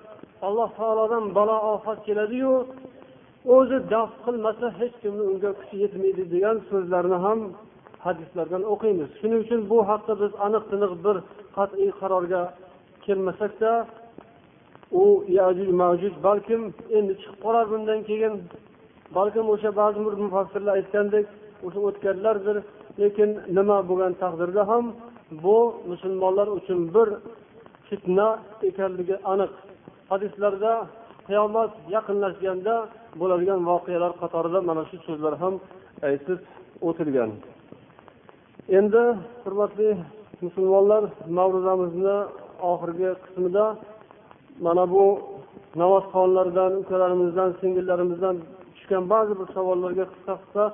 [0.47, 2.53] Alloh taolodan balo ofat keladiyu
[3.57, 7.41] o'zi daf qilmasa hech kimni unga kuchi yetmaydi degan so'zlarni ham
[8.05, 9.09] hadislardan o'qiymiz.
[9.21, 11.17] Shuning uchun bu haqda biz aniq tiniq bir
[11.57, 12.43] qat'iy qarorga
[13.05, 13.73] kelmasakda
[15.03, 15.05] u
[15.39, 16.63] yajuj majuj balkim
[16.99, 18.35] endi chiqib qolar bundan keyin.
[19.17, 21.27] Balkim o'sha ba'zi bir mufassirlar aytgandek
[21.67, 22.57] o'sha o'tganlardir.
[23.01, 24.85] Lekin nima bo'lgan taqdirda ham
[25.45, 25.59] bu
[25.91, 27.09] musulmonlar uchun bir
[27.89, 28.29] fitna
[28.69, 29.53] ekanligi aniq.
[30.13, 30.73] Hadislarda
[31.29, 32.75] qiyomat yaqinlashganda
[33.21, 35.55] bo'ladigan voqealar qatorida mana shu so'zlar ham
[36.09, 36.39] aytib
[36.89, 37.31] o'tilgan.
[38.69, 39.03] Endi
[39.45, 39.97] hurmatli
[40.41, 41.05] musulmonlar
[41.39, 42.17] mavruzamizni
[42.71, 43.65] oxirgi qismida
[44.67, 45.05] mana bu
[45.81, 48.37] namozxonlardan ukalarimizdan singillarimizdan
[48.75, 50.65] tushgan ba'zi bir savollarga qisqa qisqa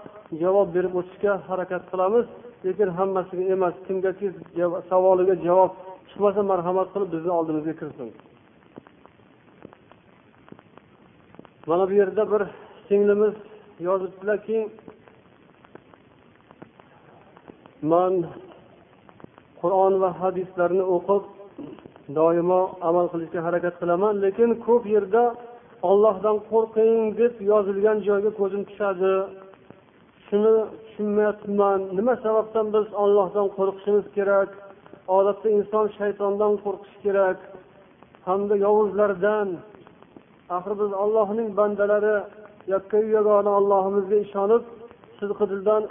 [0.42, 2.26] javob berib o'tishga harakat qilamiz.
[2.64, 4.26] Lekin hammasiga emas kimgaki
[4.90, 5.70] savoliga javob
[6.08, 8.08] chiqmasa marhamat qilib bizni oldimizga kirsin.
[11.68, 12.42] Mana bu yerda bir
[12.88, 13.34] singlimiz
[13.88, 14.56] yozibdilarki
[17.82, 18.14] man
[19.60, 21.22] qur'on va hadislarni o'qib
[22.18, 25.24] doimo amal qilishga harakat qilaman lekin ko'p yerda
[25.90, 29.12] ollohdan qo'rqing deb yozilgan joyga ko'zim tushadi.
[30.26, 31.80] Shuni tushunmayapman.
[31.98, 34.50] Nima sababdan biz ollohdan qo'rqishimiz kerak?
[35.16, 37.38] Odatda inson shaytondan qo'rqishi kerak
[38.28, 39.48] hamda yovuzlardan.
[40.56, 42.16] Axir biz ollohning bandalari
[42.74, 44.62] yakkayu yagona ollohimizga ishonib
[45.18, 45.82] sidqi dildan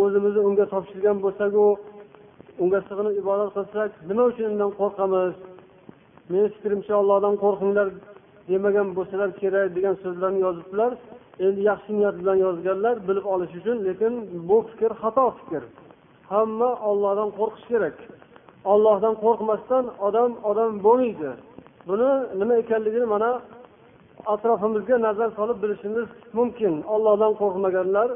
[0.00, 1.64] o'zimizni unga topshirgan bo'lsaku
[2.62, 5.32] unga sig'inib ibodat qilsak nima uchun undan qo'rqamiz?
[6.32, 7.88] Meni fikrimcha ollohdan qo'rqinglar
[8.50, 10.92] demagan bo'lsalar kerak degan so'zlarni yozibdilar.
[11.46, 14.12] Endi yaxshi niyat bilan yozganlar bilib olish uchun lekin
[14.48, 15.62] bu fikr xato fikr.
[16.32, 17.96] Hamma ollohdan qo'rqish kerak.
[18.72, 21.30] Ollohdan qo'rqmasdan odam odam bo'lmaydi.
[21.88, 23.30] Buni nima ekanligini mana
[24.32, 26.74] atrofimizga nazar solib bilishimiz mumkin.
[26.94, 28.08] Ollohdan qo'rqmaganlar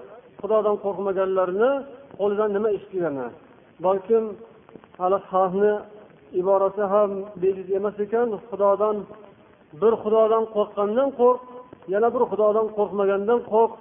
[0.47, 1.71] xudodan qo'rqmaganlarni
[2.19, 3.27] qo'lidan nima ish kelgani
[3.85, 4.25] balkim
[5.01, 5.73] hali xalqni
[6.41, 7.11] iborasi ham
[7.43, 8.97] bejiz emas ekan xudodan
[9.81, 11.41] bir xudodan qo'rqqandan qo'rq
[11.93, 13.73] yana bir xudodan qo'rqmagandan qo'rq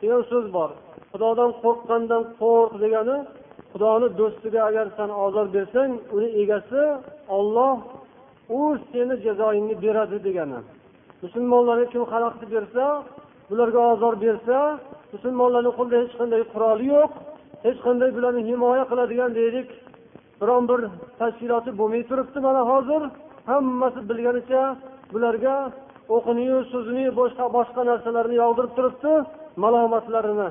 [0.00, 0.70] degan so'z bor.
[1.12, 3.16] Xudodan qo'rqqandan qo'rq degani
[3.72, 6.82] xudoni do'stiga agar san ozor bersang uni egasi
[7.36, 7.74] olloh
[8.58, 10.58] u seni jazoingni beradi degani.
[11.22, 12.84] Musulmonlarga kim xalaqit bersa
[13.48, 14.58] bularga ozor bersa
[15.14, 17.10] musulmonlarni qo'lida hech qanday quroli yo'q.
[17.66, 19.68] Hech qanday bularni himoya qiladigan deylik
[20.40, 20.80] biron bir
[21.20, 23.02] tashkiloti bo'lmay turibdi mana hozir.
[23.50, 24.62] Hammasi bilganicha
[25.12, 25.56] bularga
[26.16, 29.12] o'qiniyu so'zini boshqa boshqa narsalarni yog'dirib turibdi
[29.62, 30.48] malomatlarini.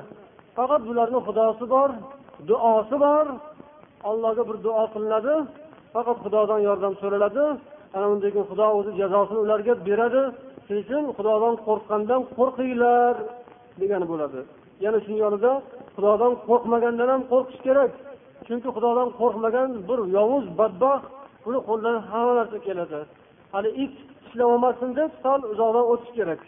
[0.56, 1.90] Faqat bularni xudosi bor
[2.48, 3.26] duosi bor.
[4.10, 5.34] Allohga bir duo qilinadi.
[5.94, 7.44] Faqat xudodan yordam so'raladi.
[7.96, 10.22] Ana undan keyin xudo o'zi jazosini ularga beradi.
[10.66, 13.14] Shuning uchun xudodan qo'rqqandan qo'rqinglar.
[13.80, 14.40] Degani bo'ladi.
[14.84, 15.52] Yana shuni yonida
[15.94, 17.92] xudodan qo'rqmagandan ham qo'rqish kerak.
[18.46, 21.06] Chunki xudodan qo'rqmagan bir yovuz badbaxt
[21.48, 23.00] uni qo'lidan hamma narsa keladi.
[23.54, 26.40] Hali it tishlab olmasin deb sal uzoqdan o'tish kerak.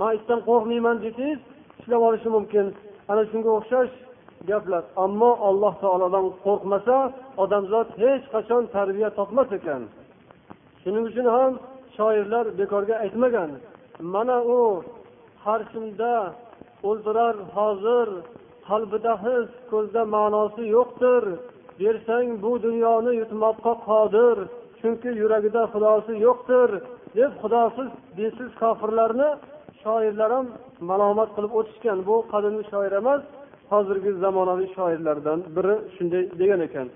[0.00, 1.40] Man itdan qo'rqmayman desangiz
[1.78, 2.66] tishlab olishi mumkin.
[3.10, 3.92] Ana shunga o'xshash
[4.48, 4.82] gaplar.
[5.04, 6.96] Ammo alloh taolodan qo'rqmasa
[7.42, 9.82] odamzod hech qachon tarbiya topmas ekan.
[10.82, 11.52] Shuning uchun ham
[11.96, 13.50] shoirlar bekorga aytmagan
[14.14, 14.60] mana u
[15.44, 16.12] qarshimda
[16.88, 18.08] o'ldirar hozir
[18.68, 21.24] qalbida his ko'zda ma'nosi yo'qdir.
[21.80, 24.36] Bersang bu dunyoni yutmoqqa qodir
[24.80, 26.70] chunki yuragida xudosi yo'qdir
[27.18, 29.30] deb xudosiz dinsiz kofirlarni
[29.82, 30.46] shoirlar ham
[30.90, 31.98] malomat qilib o'tishgan.
[32.08, 33.22] Bu qadimgi shoir emas
[33.72, 36.88] hozirgi zamonaviy shoirlardan biri shunday degan ekan.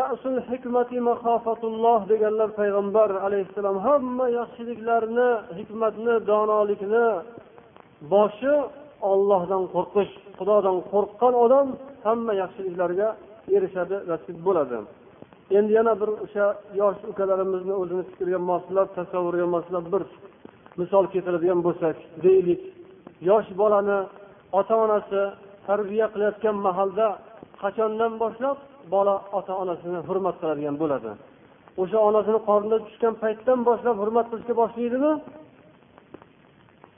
[0.00, 7.06] Rasul hikmati mahofatulloh deganlar payg'ambar alayhissalom hamma yaxshiliklarni hikmatni donolikni
[8.12, 8.54] boshi
[9.10, 11.66] ollohdan qo'rqish xudodan qo'rqqan odam
[12.06, 13.08] hamma yaxshiliklarga
[13.56, 14.78] erishadi nasib bo'ladi.
[15.58, 16.46] Endi yana bir o'sha
[16.80, 20.02] yosh ukalarimizni o'zini fikriga moslab tasavvuriga moslab bir
[20.80, 22.62] misol keltiradigan bo'lsak deylik
[23.30, 23.98] yosh bolani
[24.58, 25.20] ota onasi
[25.66, 27.06] tarbiya qilayotgan mahalda
[27.62, 28.58] qachondan boshlab
[28.94, 31.10] bola ota onasini hurmat qiladigan bo'ladi?
[31.82, 35.12] O'sha onasini qornida tushgan paytdan boshlab hurmat qilishga boshlaydimi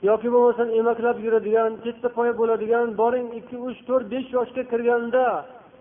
[0.03, 5.23] yoki bo'lmasam emaklab yuradigan chetda poya bo'ladigan boring ikki uch to'rt besh yoshga kirganda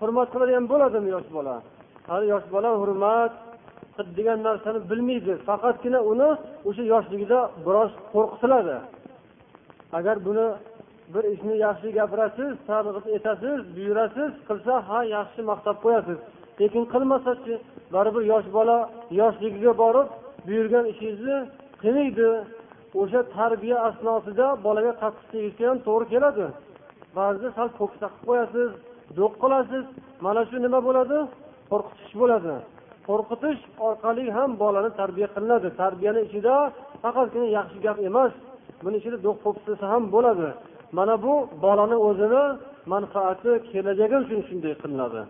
[0.01, 1.57] hurmat qiladigan bo'ladimi yosh bola?
[2.11, 3.33] Hali yosh bola hurmat
[4.19, 5.33] degan narsani bilmaydi.
[5.49, 6.29] Faqatgina uni
[6.69, 8.77] o'sha yoshligida biroz qo'rqitiladi
[9.99, 10.47] agar buni
[11.15, 16.19] bir ishni yaxshi gapirasiz targ'ib etasiz buyurasiz qilsa ha yaxshi maqtab qo'yasiz.
[16.61, 17.55] Lekin qilmasachi
[17.95, 18.79] baribir yosh bola
[19.21, 20.09] yoshligiga borib
[20.47, 21.39] buyurgan ishingizni
[21.83, 22.29] qilmaydi.
[23.01, 26.47] O'sha tarbiya asnosida bolaga qattiq tegishga ham to'g'ri keladi.
[27.19, 28.71] Ba'zida sal po'pisa qilib qo'yasiz
[29.19, 29.85] do'q qilasiz
[30.25, 31.19] mana shu nima bo'ladi?
[31.71, 32.55] Qo'rqitish bo'ladi.
[33.09, 35.69] Qo'rqitish orqali ham bolani tarbiya qilinadi.
[35.83, 36.55] Tarbiyani ichida
[37.03, 38.33] faqatgina yaxshi gap emas
[38.85, 40.49] buni ichida do'q po'pisasi ham bo'ladi.
[40.99, 41.35] Mana bu
[41.65, 42.45] bolani o'zini
[42.93, 45.21] manfaati kelajagi uchun shunday qilinadi.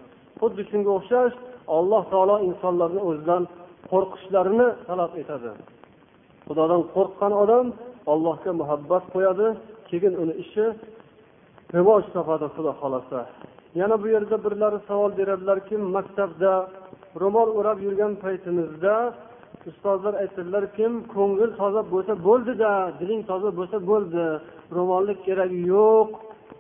[0.40, 1.34] Xuddi shunga o'xshash
[1.78, 3.42] alloh taolo insonlarni o'zidan
[3.90, 5.50] qo'rqishlarini talab etadi.
[6.46, 7.66] Xudodan qo'rqqan odam
[8.12, 9.46] allohga muhabbat qo'yadi
[9.88, 10.64] keyin uni ishi
[11.76, 13.20] rivoj topadi xudo xohlasa.
[13.80, 16.52] Yana bu yerda birlari savol beradilarki maktabda
[17.22, 18.94] ro'mol o'rab yurgan paytimizda
[19.70, 22.70] ustozlar aytadilarki ko'ngil toza bo'lsa bo'ldida
[23.00, 24.24] diling toza bo'lsa bo'ldi
[24.76, 26.08] ro'molni keragi yo'q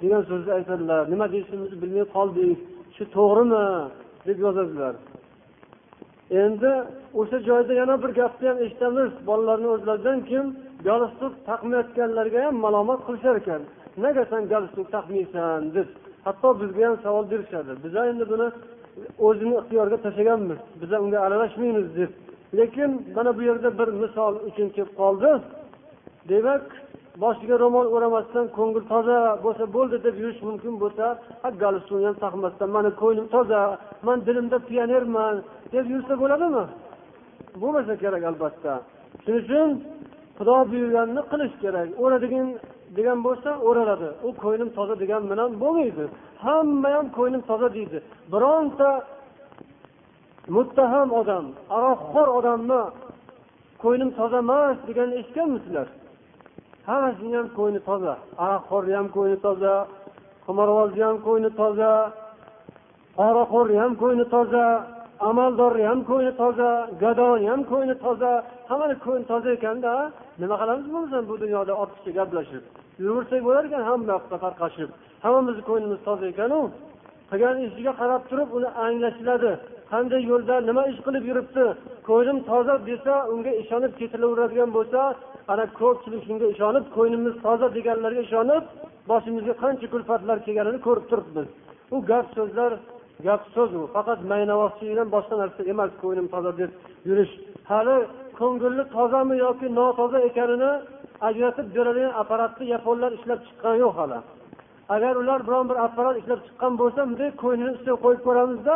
[0.00, 1.02] degan so'zni aytadilar.
[1.12, 2.58] Nima deyishimizni bilmay qoldik
[2.96, 3.66] shu to'g'rimi?
[4.26, 4.94] deb yozadilar.
[6.30, 6.72] Endi
[7.14, 9.10] o'sha joyda yana bir gapni ham eshitamiz.
[9.26, 10.44] Bolalarni o'zlaridan kim
[10.88, 13.62] galstuk taqmayotganlarga ham malomat qilishar ekan.
[14.04, 15.88] Nega san galstuk taqmaysan deb.
[16.26, 17.72] Hatto bizga ham savol berishadi.
[17.84, 18.48] Biza endi buni
[19.26, 20.58] o'zini ixtiyoriga tashlaganmiz.
[20.82, 22.10] Biza unga aralashmaymiz deb.
[22.58, 25.30] Lekin mana bu yerda bir misol uchun kelib qoldi.
[26.30, 26.64] Demak
[27.22, 31.06] boshiga ro'mol o'ramasdan ko'ngil toza bo'lsa bo'ldi deb yurish mumkin bo'lsa
[31.62, 33.60] galstukni ham taqmasdan mani ko'nglim toza
[34.06, 35.36] man dilimda pionerman
[35.72, 36.64] deb yursa bo'ladimi?
[37.60, 38.72] Bo'lmasa kerak albatta.
[39.22, 39.68] Shuning uchun
[40.38, 41.88] xudo buyurganini qilish kerak.
[42.02, 42.46] O'radigan
[42.96, 44.08] degan bo'lsa o'raladi.
[44.26, 46.04] U ko'nglim toza degan bilan bo'lmaydi.
[46.44, 47.98] Hamma ham ko'nglim toza deydi.
[48.32, 48.90] Bironta
[50.56, 51.44] muttaham odam
[51.76, 52.82] aroqxo'r odamni
[53.82, 55.86] ko'nglim toza emas deganini eshitganmisizlar?
[56.88, 58.14] Hammasini ham ko'ngli toza.
[58.44, 59.74] Aroqxo'rni ham ko'ngli toza
[60.46, 61.92] qimorvozni ham ko'ngli toza
[63.18, 64.66] poraxo'rni ham ko'ngli toza.
[65.30, 66.70] Amaldorni ham ko'ngli toza
[67.02, 68.32] gadoni ham ko'ngli toza
[68.70, 69.92] hammani ko'ngli toza ekanda
[70.42, 72.62] nima qilamiz bo'lmasam bu dunyoda ortiqcha gaplashib
[73.02, 74.88] yuraversak bo'lar ekan hamma yoqqa tarqashib
[75.24, 76.60] hammamizni ko'nglimiz toza ekanu
[77.30, 79.52] qilgan ishiga qarab turib uni anglashiladi
[79.92, 81.64] qanday yo'lda nima ish qilib yuribdi?
[82.08, 85.00] Ko'nglim toza desa unga ishonib ketilaveradigan bo'lsa
[85.52, 88.64] ana ko'pchilik shunga ishonib ko'nglimiz toza deganlarga ishonib
[89.10, 91.48] boshimizga qancha kulfatlar kelganini ko'rib turibmiz.
[91.94, 92.70] U gap so'zlar
[93.24, 96.70] gap so'z u faqat maynavozchilikdan boshqa narsa emas ko'nglim toza deb
[97.08, 97.32] yurish.
[97.70, 97.96] Hali
[98.40, 100.72] ko'ngilni tozami yoki notoza ekanini
[101.28, 104.18] ajratib beradigan apparatni yaponlar ishlab chiqqani yo'q hali.
[104.94, 108.74] Agar ular biron bir apparat ishlab chiqqan bo'lsa bunday ko'nglini ustiga qo'yib ko'ramizda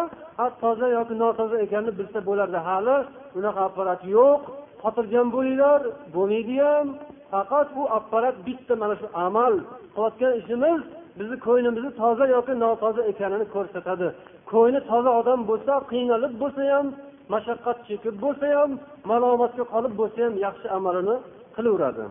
[0.62, 2.58] toza yoki notoza ekanini bilsa bo'lardi.
[2.68, 2.96] Hali
[3.38, 4.40] unaqa apparat yo'q.
[4.82, 5.80] Xotirjam bo'linglar
[6.14, 6.86] bo'lmaydi ham.
[7.32, 9.54] Faqat bu apparat bitta mana shu amal.
[9.94, 10.80] Qilayotgan ishimiz
[11.20, 14.08] bizni ko'nglimizni toza yoki notoza ekanini ko'rsatadi.
[14.50, 16.86] Ko'ngli toza odam bo'lsa qiynalib bo'lsa ham
[17.34, 18.70] mashaqqat chekib bo'lsa ham
[19.10, 21.16] malomatga qolib bo'lsa ham yaxshi amalini
[21.56, 22.04] qilaveradi.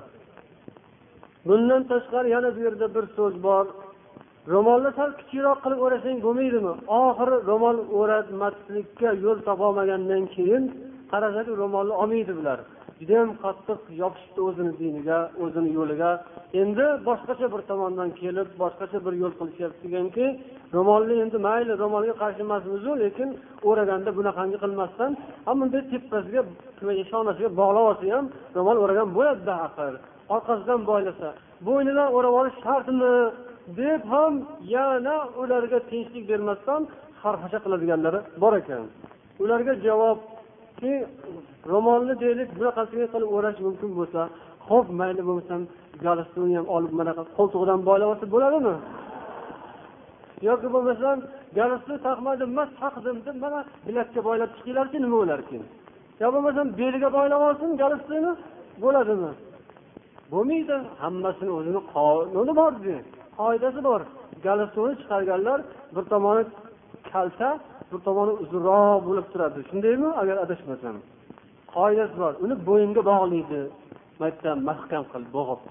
[1.47, 3.65] Bundan tashqari yana bu yerda bir so'z bor.
[4.53, 6.73] Ro'molni sal kichikroq qilib o'rasang bo'lmaydimi?
[7.01, 10.63] Oxiri ro'mol o'ratmaslikka yo'l topolmagandan keyin
[11.11, 12.59] qarasaki ro'molni olmaydi bular.
[12.99, 16.11] Judayam qattiq yopishibdi o'zini diniga o'zini yo'liga.
[16.61, 20.25] Endi boshqacha bir tomondan kelib boshqacha bir yo'l qilishyapti deganki
[20.75, 23.29] ro'molni endi mayli ro'molga qarshi emasmizu lekin
[23.69, 25.11] o'raganda bunaqangi qilmasdan
[25.59, 26.41] bunday tepasiga
[27.11, 28.25] shonasiga bog'lab olsa ham
[28.57, 29.93] ro'mol o'ragan bo'ladida axir.
[30.35, 31.29] Orqasidan boylasa
[31.67, 33.15] bo'ynidan o'rab olish shartmi?
[33.77, 34.33] deb ham
[34.75, 36.81] yana ularga tinchlik bermasdan
[37.21, 38.83] xarxasha qiladiganlari bor ekan.
[39.43, 40.17] Ularga javob
[40.79, 41.07] javobki
[41.71, 44.21] ro'molni deylik bunaqasiga qilib o'rash mumkin bo'lsa
[44.67, 45.61] ho'p mayli bo'lmasam
[46.05, 48.75] galstukni ham olib bunaqa qo'ltig'idan boylab olsa bo'ladimi?
[50.47, 51.17] Yoki bo'lmasam
[51.57, 55.61] galstuk taqmadim emas taqdim deb mana bilakka boylab chiqinglarchi nima bo'larkin?
[56.21, 58.31] Yo bo'lmasam beliga boylab olsin galstukni
[58.83, 59.31] bo'ladimi?
[60.31, 62.71] Bo'lmaydi hammasini o'zini qonuni bor
[63.39, 64.01] qoidasi bor.
[64.45, 65.59] Galstukni chiqarganlar
[65.95, 66.43] bir tomoni
[67.11, 67.49] kalta
[67.91, 69.59] bir tomoni uzunroq bo'lib turadi.
[69.69, 70.09] Shundaymi?
[70.21, 70.95] Agar adashmasam.
[71.75, 72.33] Qoidasi bor.
[72.43, 73.61] Uni bo'yinga bog'laydi.
[74.21, 75.61] Mayda mahkam qilib bo'g'ib.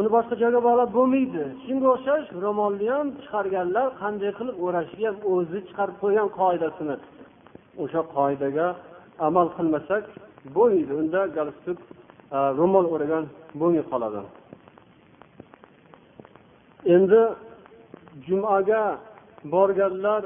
[0.00, 1.42] Uni boshqa joyga bog'lab bo'lmaydi.
[1.64, 6.96] Shunga o'xshash ro'molni ham chiqarganlar qanday qilib o'rashni ham o'zi chiqarib qo'ygan qoidasini.
[7.82, 8.66] O'sha qoidaga
[9.26, 10.04] amal qilmasak
[10.56, 11.78] bo'lmaydi unda galstuk
[12.58, 13.24] ro'mol o'ragan
[13.60, 14.20] bo'lmay qoladi.
[16.94, 17.22] Endi
[18.26, 18.82] jumaga
[19.54, 20.22] borganlar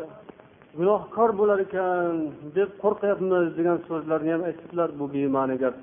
[0.78, 2.12] gunohkor bo'lar ekan
[2.56, 5.74] deb qo'rqyapmiz degan so'zlarni ham aytibdilar bu bema'ni gap.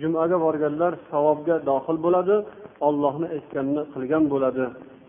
[0.00, 2.36] Jumaga borganlar savobga dohil bo'ladi
[2.88, 4.64] ollohni aytganini qilgan bo'ladi.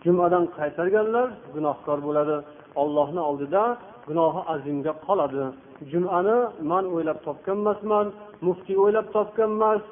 [0.05, 2.35] Jumadan qaytarganlar gunohkor bo'ladi
[2.81, 3.63] ollohni oldida
[4.07, 5.43] gunohi azimga qoladi.
[5.91, 6.37] Jumani
[6.71, 8.05] man o'ylab topgan emasman
[8.47, 9.83] muftiy o'ylab topgan emas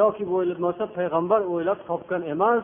[0.00, 2.62] yoki bo'lmasa payg'ambar o'ylab topgan emas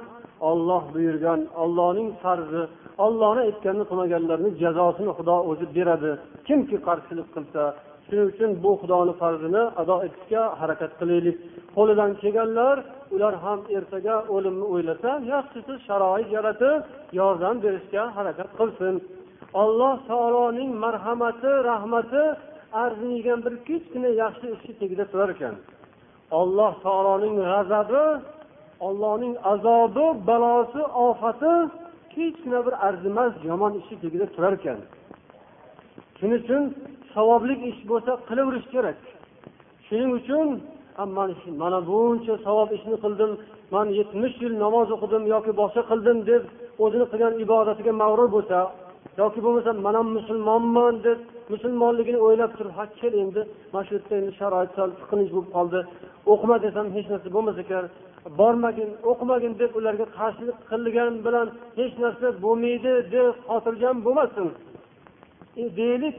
[0.50, 2.62] olloh buyurgan ollohning farzi
[3.04, 6.10] ollohni aytganini qilmaganlarni jazosini xudo o'zi beradi.
[6.46, 7.62] Kimki qarshilik qilsa
[8.06, 11.36] shuning uchun bu xudoni farzini ado etishga harakat qilaylik.
[11.76, 12.76] Qo'lidan kelganlar
[13.14, 16.78] ular ham ertaga o'limni o'ylasa yaxshisi sharoit yaratib
[17.20, 18.94] yordam berishga harakat qilsin.
[19.62, 22.24] Alloh taoloning marhamati rahmati
[22.82, 25.54] arziydigan bir kichkina yaxshi ishni tagida turar ekan
[26.40, 28.02] alloh taoloning g'azabi
[28.86, 31.54] ollohning azobi balosi ofati
[32.14, 34.78] hechgina bir arzimas yomon ishi tagida turar ekan.
[36.18, 36.62] Shuning uchun
[37.14, 38.98] savobli ish bo'lsa qilaverish kerak.
[39.86, 40.48] Shuning uchun
[41.62, 43.30] mana buncha savob ishni qildim
[43.74, 46.42] man yetmish yil namoz o'qidim yoki boshqa qildim deb
[46.84, 48.58] o'zini qilgan ibodatiga mag'rur bo'lsa
[49.20, 51.18] yoki bo'lmasa man ham musulmonman deb
[51.52, 53.40] musulmonligini o'ylab turib ha kel endi
[53.72, 55.80] mana shu yerda endi sharoit sal tiqilinch bo'lib qoldi.
[56.32, 57.84] O'qima desam hech narsa bo'lmas ekan.
[58.38, 61.48] Bormagin o'qimagin deb ularga qarshilik qilgan bilan
[61.80, 64.48] hech narsa bo'lmaydi deb xotirjam bo'lmasin.
[65.62, 66.16] E, deylik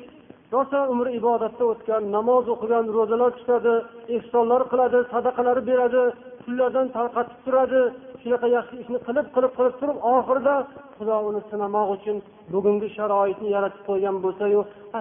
[0.53, 3.73] rosa umri ibodatda o'tgan namoz o'qigan ro'zalar tutadi
[4.15, 6.03] ehsonlar qiladi sadaqalar beradi
[6.45, 7.81] pullardan tarqatib turadi.
[8.21, 10.55] Shunaqa yaxshi ishni qilib qilib qilib turib oxirida
[10.97, 12.17] xudo uni sinamoq uchun
[12.53, 14.59] bugungi sharoitni yaratib qo'ygan bo'lsayu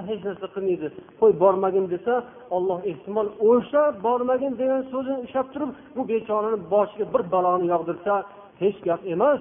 [0.09, 0.87] hech narsa qilmaydi.
[1.21, 2.15] Qo'y bormagin desa
[2.57, 8.13] olloh ehtimol o'sha bormagin degan so'zini ushlab turib bu bechorani boshiga bir baloni yog'dirsa
[8.63, 9.41] hech gap emas.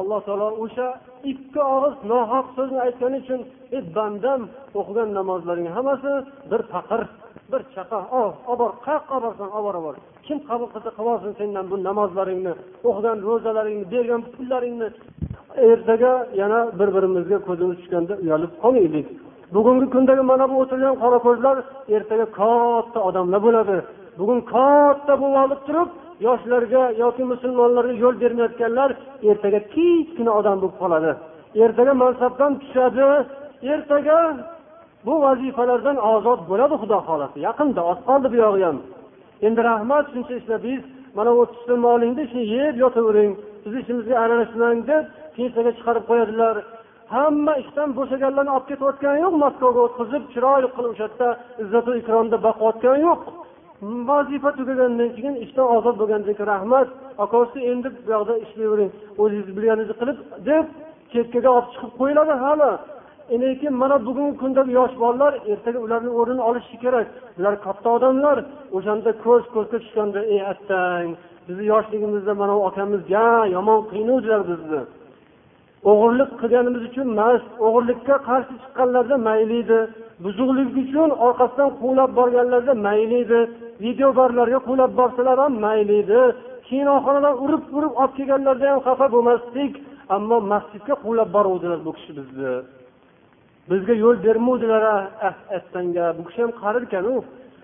[0.00, 0.88] Alloh taolo o'sha
[1.32, 3.40] ikki og'iz nohaq so'zni aytgani uchun
[3.76, 4.40] ey bandam
[4.80, 6.12] o'qigan namozlaring hammasi
[6.50, 7.00] bir faqr
[7.52, 10.90] bir chaqa ol olib bor qayoqqa olib borsan olib bor olib bor kim qabul qilsa
[10.96, 12.52] qilib olsin sendan bu namozlaringni
[12.88, 14.88] o'qigan ro'zalaringni bergan pullaringni.
[15.70, 19.06] Ertaga yana bir birimizga ko'zimiz tushganda uyalib qolmaylik.
[19.54, 21.56] Bugungi kundagi mana bu o'tirgan qorako'zlar
[21.96, 23.76] ertaga katta odamlar bo'ladi.
[24.18, 25.88] Bugun katta bo'lib olib turib
[26.26, 28.90] yoshlarga yoki musulmonlarga yo'l bermayotganlar
[29.30, 31.10] ertaga kichkina odam bo'lib qoladi.
[31.64, 33.04] Ertaga mansabdan tushadi.
[33.72, 34.18] Ertaga
[35.06, 37.36] bu vazifalardan ozod bo'ladi xudo xohlasa.
[37.48, 38.78] Yaqinda oz qoldi buyog'i ham.
[39.46, 40.84] Endi rahmat shuncha ishladingiz.
[41.16, 43.32] Mana o'ttiz so'm olingda shuni yeb yotavering
[43.64, 45.04] bizni ishimizga aralashmang deb
[45.36, 46.56] pensiyaga chiqarib qo'yadilar.
[47.14, 49.34] Hamma ishdan bo'shaganlarni olib ketayotgani yo'q.
[49.44, 51.28] Moskvaga o'tkazib chiroyli qilib o'sha yerda
[51.62, 53.22] izzatu ikromda boqayotgani yo'q.
[54.08, 56.88] Vazifa tugagandan keyin ishdan ozod bo'lgandan keyin rahmat.
[57.24, 58.90] Akasi endi bu yoqda ishlayvering
[59.22, 60.66] o'zingiz bilganingizni qilib deb
[61.12, 62.70] chekkaga olib chiqib qo'yiladi hali.
[63.30, 67.06] Lekin mana bugungi kunda yosh bolalar ertaga ularni o'rnini olishi kerak.
[67.38, 68.36] Ular katta odamlar.
[68.76, 71.08] O'shanda ko'z ko'zga tushganda ey attang
[71.46, 74.80] bizni yoshligimizda mana bu akamiz ja yomon qiynuvdilar bizni.
[75.90, 79.80] O'g'irlik qilganimiz uchun emas o'g'irlikka qarshi chiqqanlarda mayli edi
[80.24, 83.40] buzuqlik uchun orqasidan quvlab borganlarda mayli edi
[83.84, 86.22] video barlarga quvlab borsalar ham mayli edi
[86.68, 89.72] kinoxonadan urib urib olib kelganlarda ham xafa bo'lmasdik.
[90.16, 92.52] Ammo masjidga quvlab boruvdilar bu kishi bizni.
[93.70, 94.82] Bizga yo'l bermovdilar
[95.28, 97.14] ah attanga bu kishi ham qari ekanu.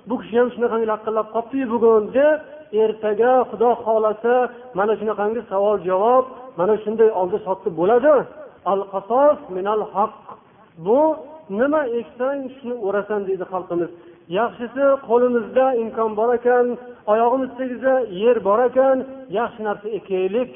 [0.08, 2.38] Bu kishi ham shunaqangi laqillab qolibdiyu bugun deb
[2.84, 4.34] ertaga xudo xohlasa
[4.78, 6.24] mana shunaqangi savol javob
[6.58, 8.14] mana shunday oldi sotdi bo'ladi.
[8.72, 10.16] Al qasos minal haq.
[10.86, 11.00] Bu
[11.58, 13.90] nima eksang shuni o'rasan deydi xalqimiz.
[14.38, 16.66] Yaxshisi qo'limizda imkon bor ekan
[17.12, 18.96] oyog'imiz tegsa yer bor ekan.
[19.38, 20.52] Yaxshi narsa ekaylik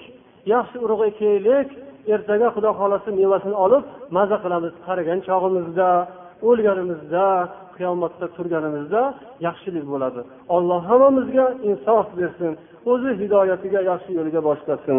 [0.52, 1.68] yaxshi urug' ekaylik
[2.13, 3.83] ertaga xudo xohlasa mevasini olib
[4.15, 5.89] maza qilamiz qarigan chog'imizda
[6.49, 7.25] o'lganimizda
[7.75, 9.01] qiyomatda turganimizda
[9.47, 10.21] yaxshilik bo'ladi
[10.55, 12.51] alloh hammamizga insof bersin
[12.91, 14.97] o'zi hidoyatiga yaxshi yo'liga boshlasin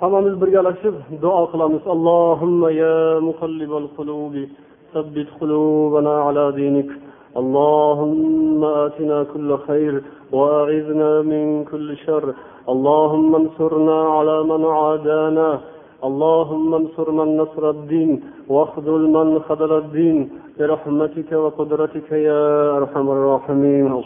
[0.00, 2.96] hammamiz birgalashib duo qilamiz allohumma ya
[3.28, 4.44] muqallibal qulubi
[4.94, 6.90] ثبت قلوبنا على دينك
[7.36, 12.26] اللهم آتنا كل خير وأعذنا من كل شر
[12.69, 15.59] اللهم انصرنا على من عادانا.
[16.03, 20.29] اللهم انصر من نصر الدين واخذل من خذل الدين.
[20.59, 24.03] برحمتك وقدرتك يا أرحم الراحمين.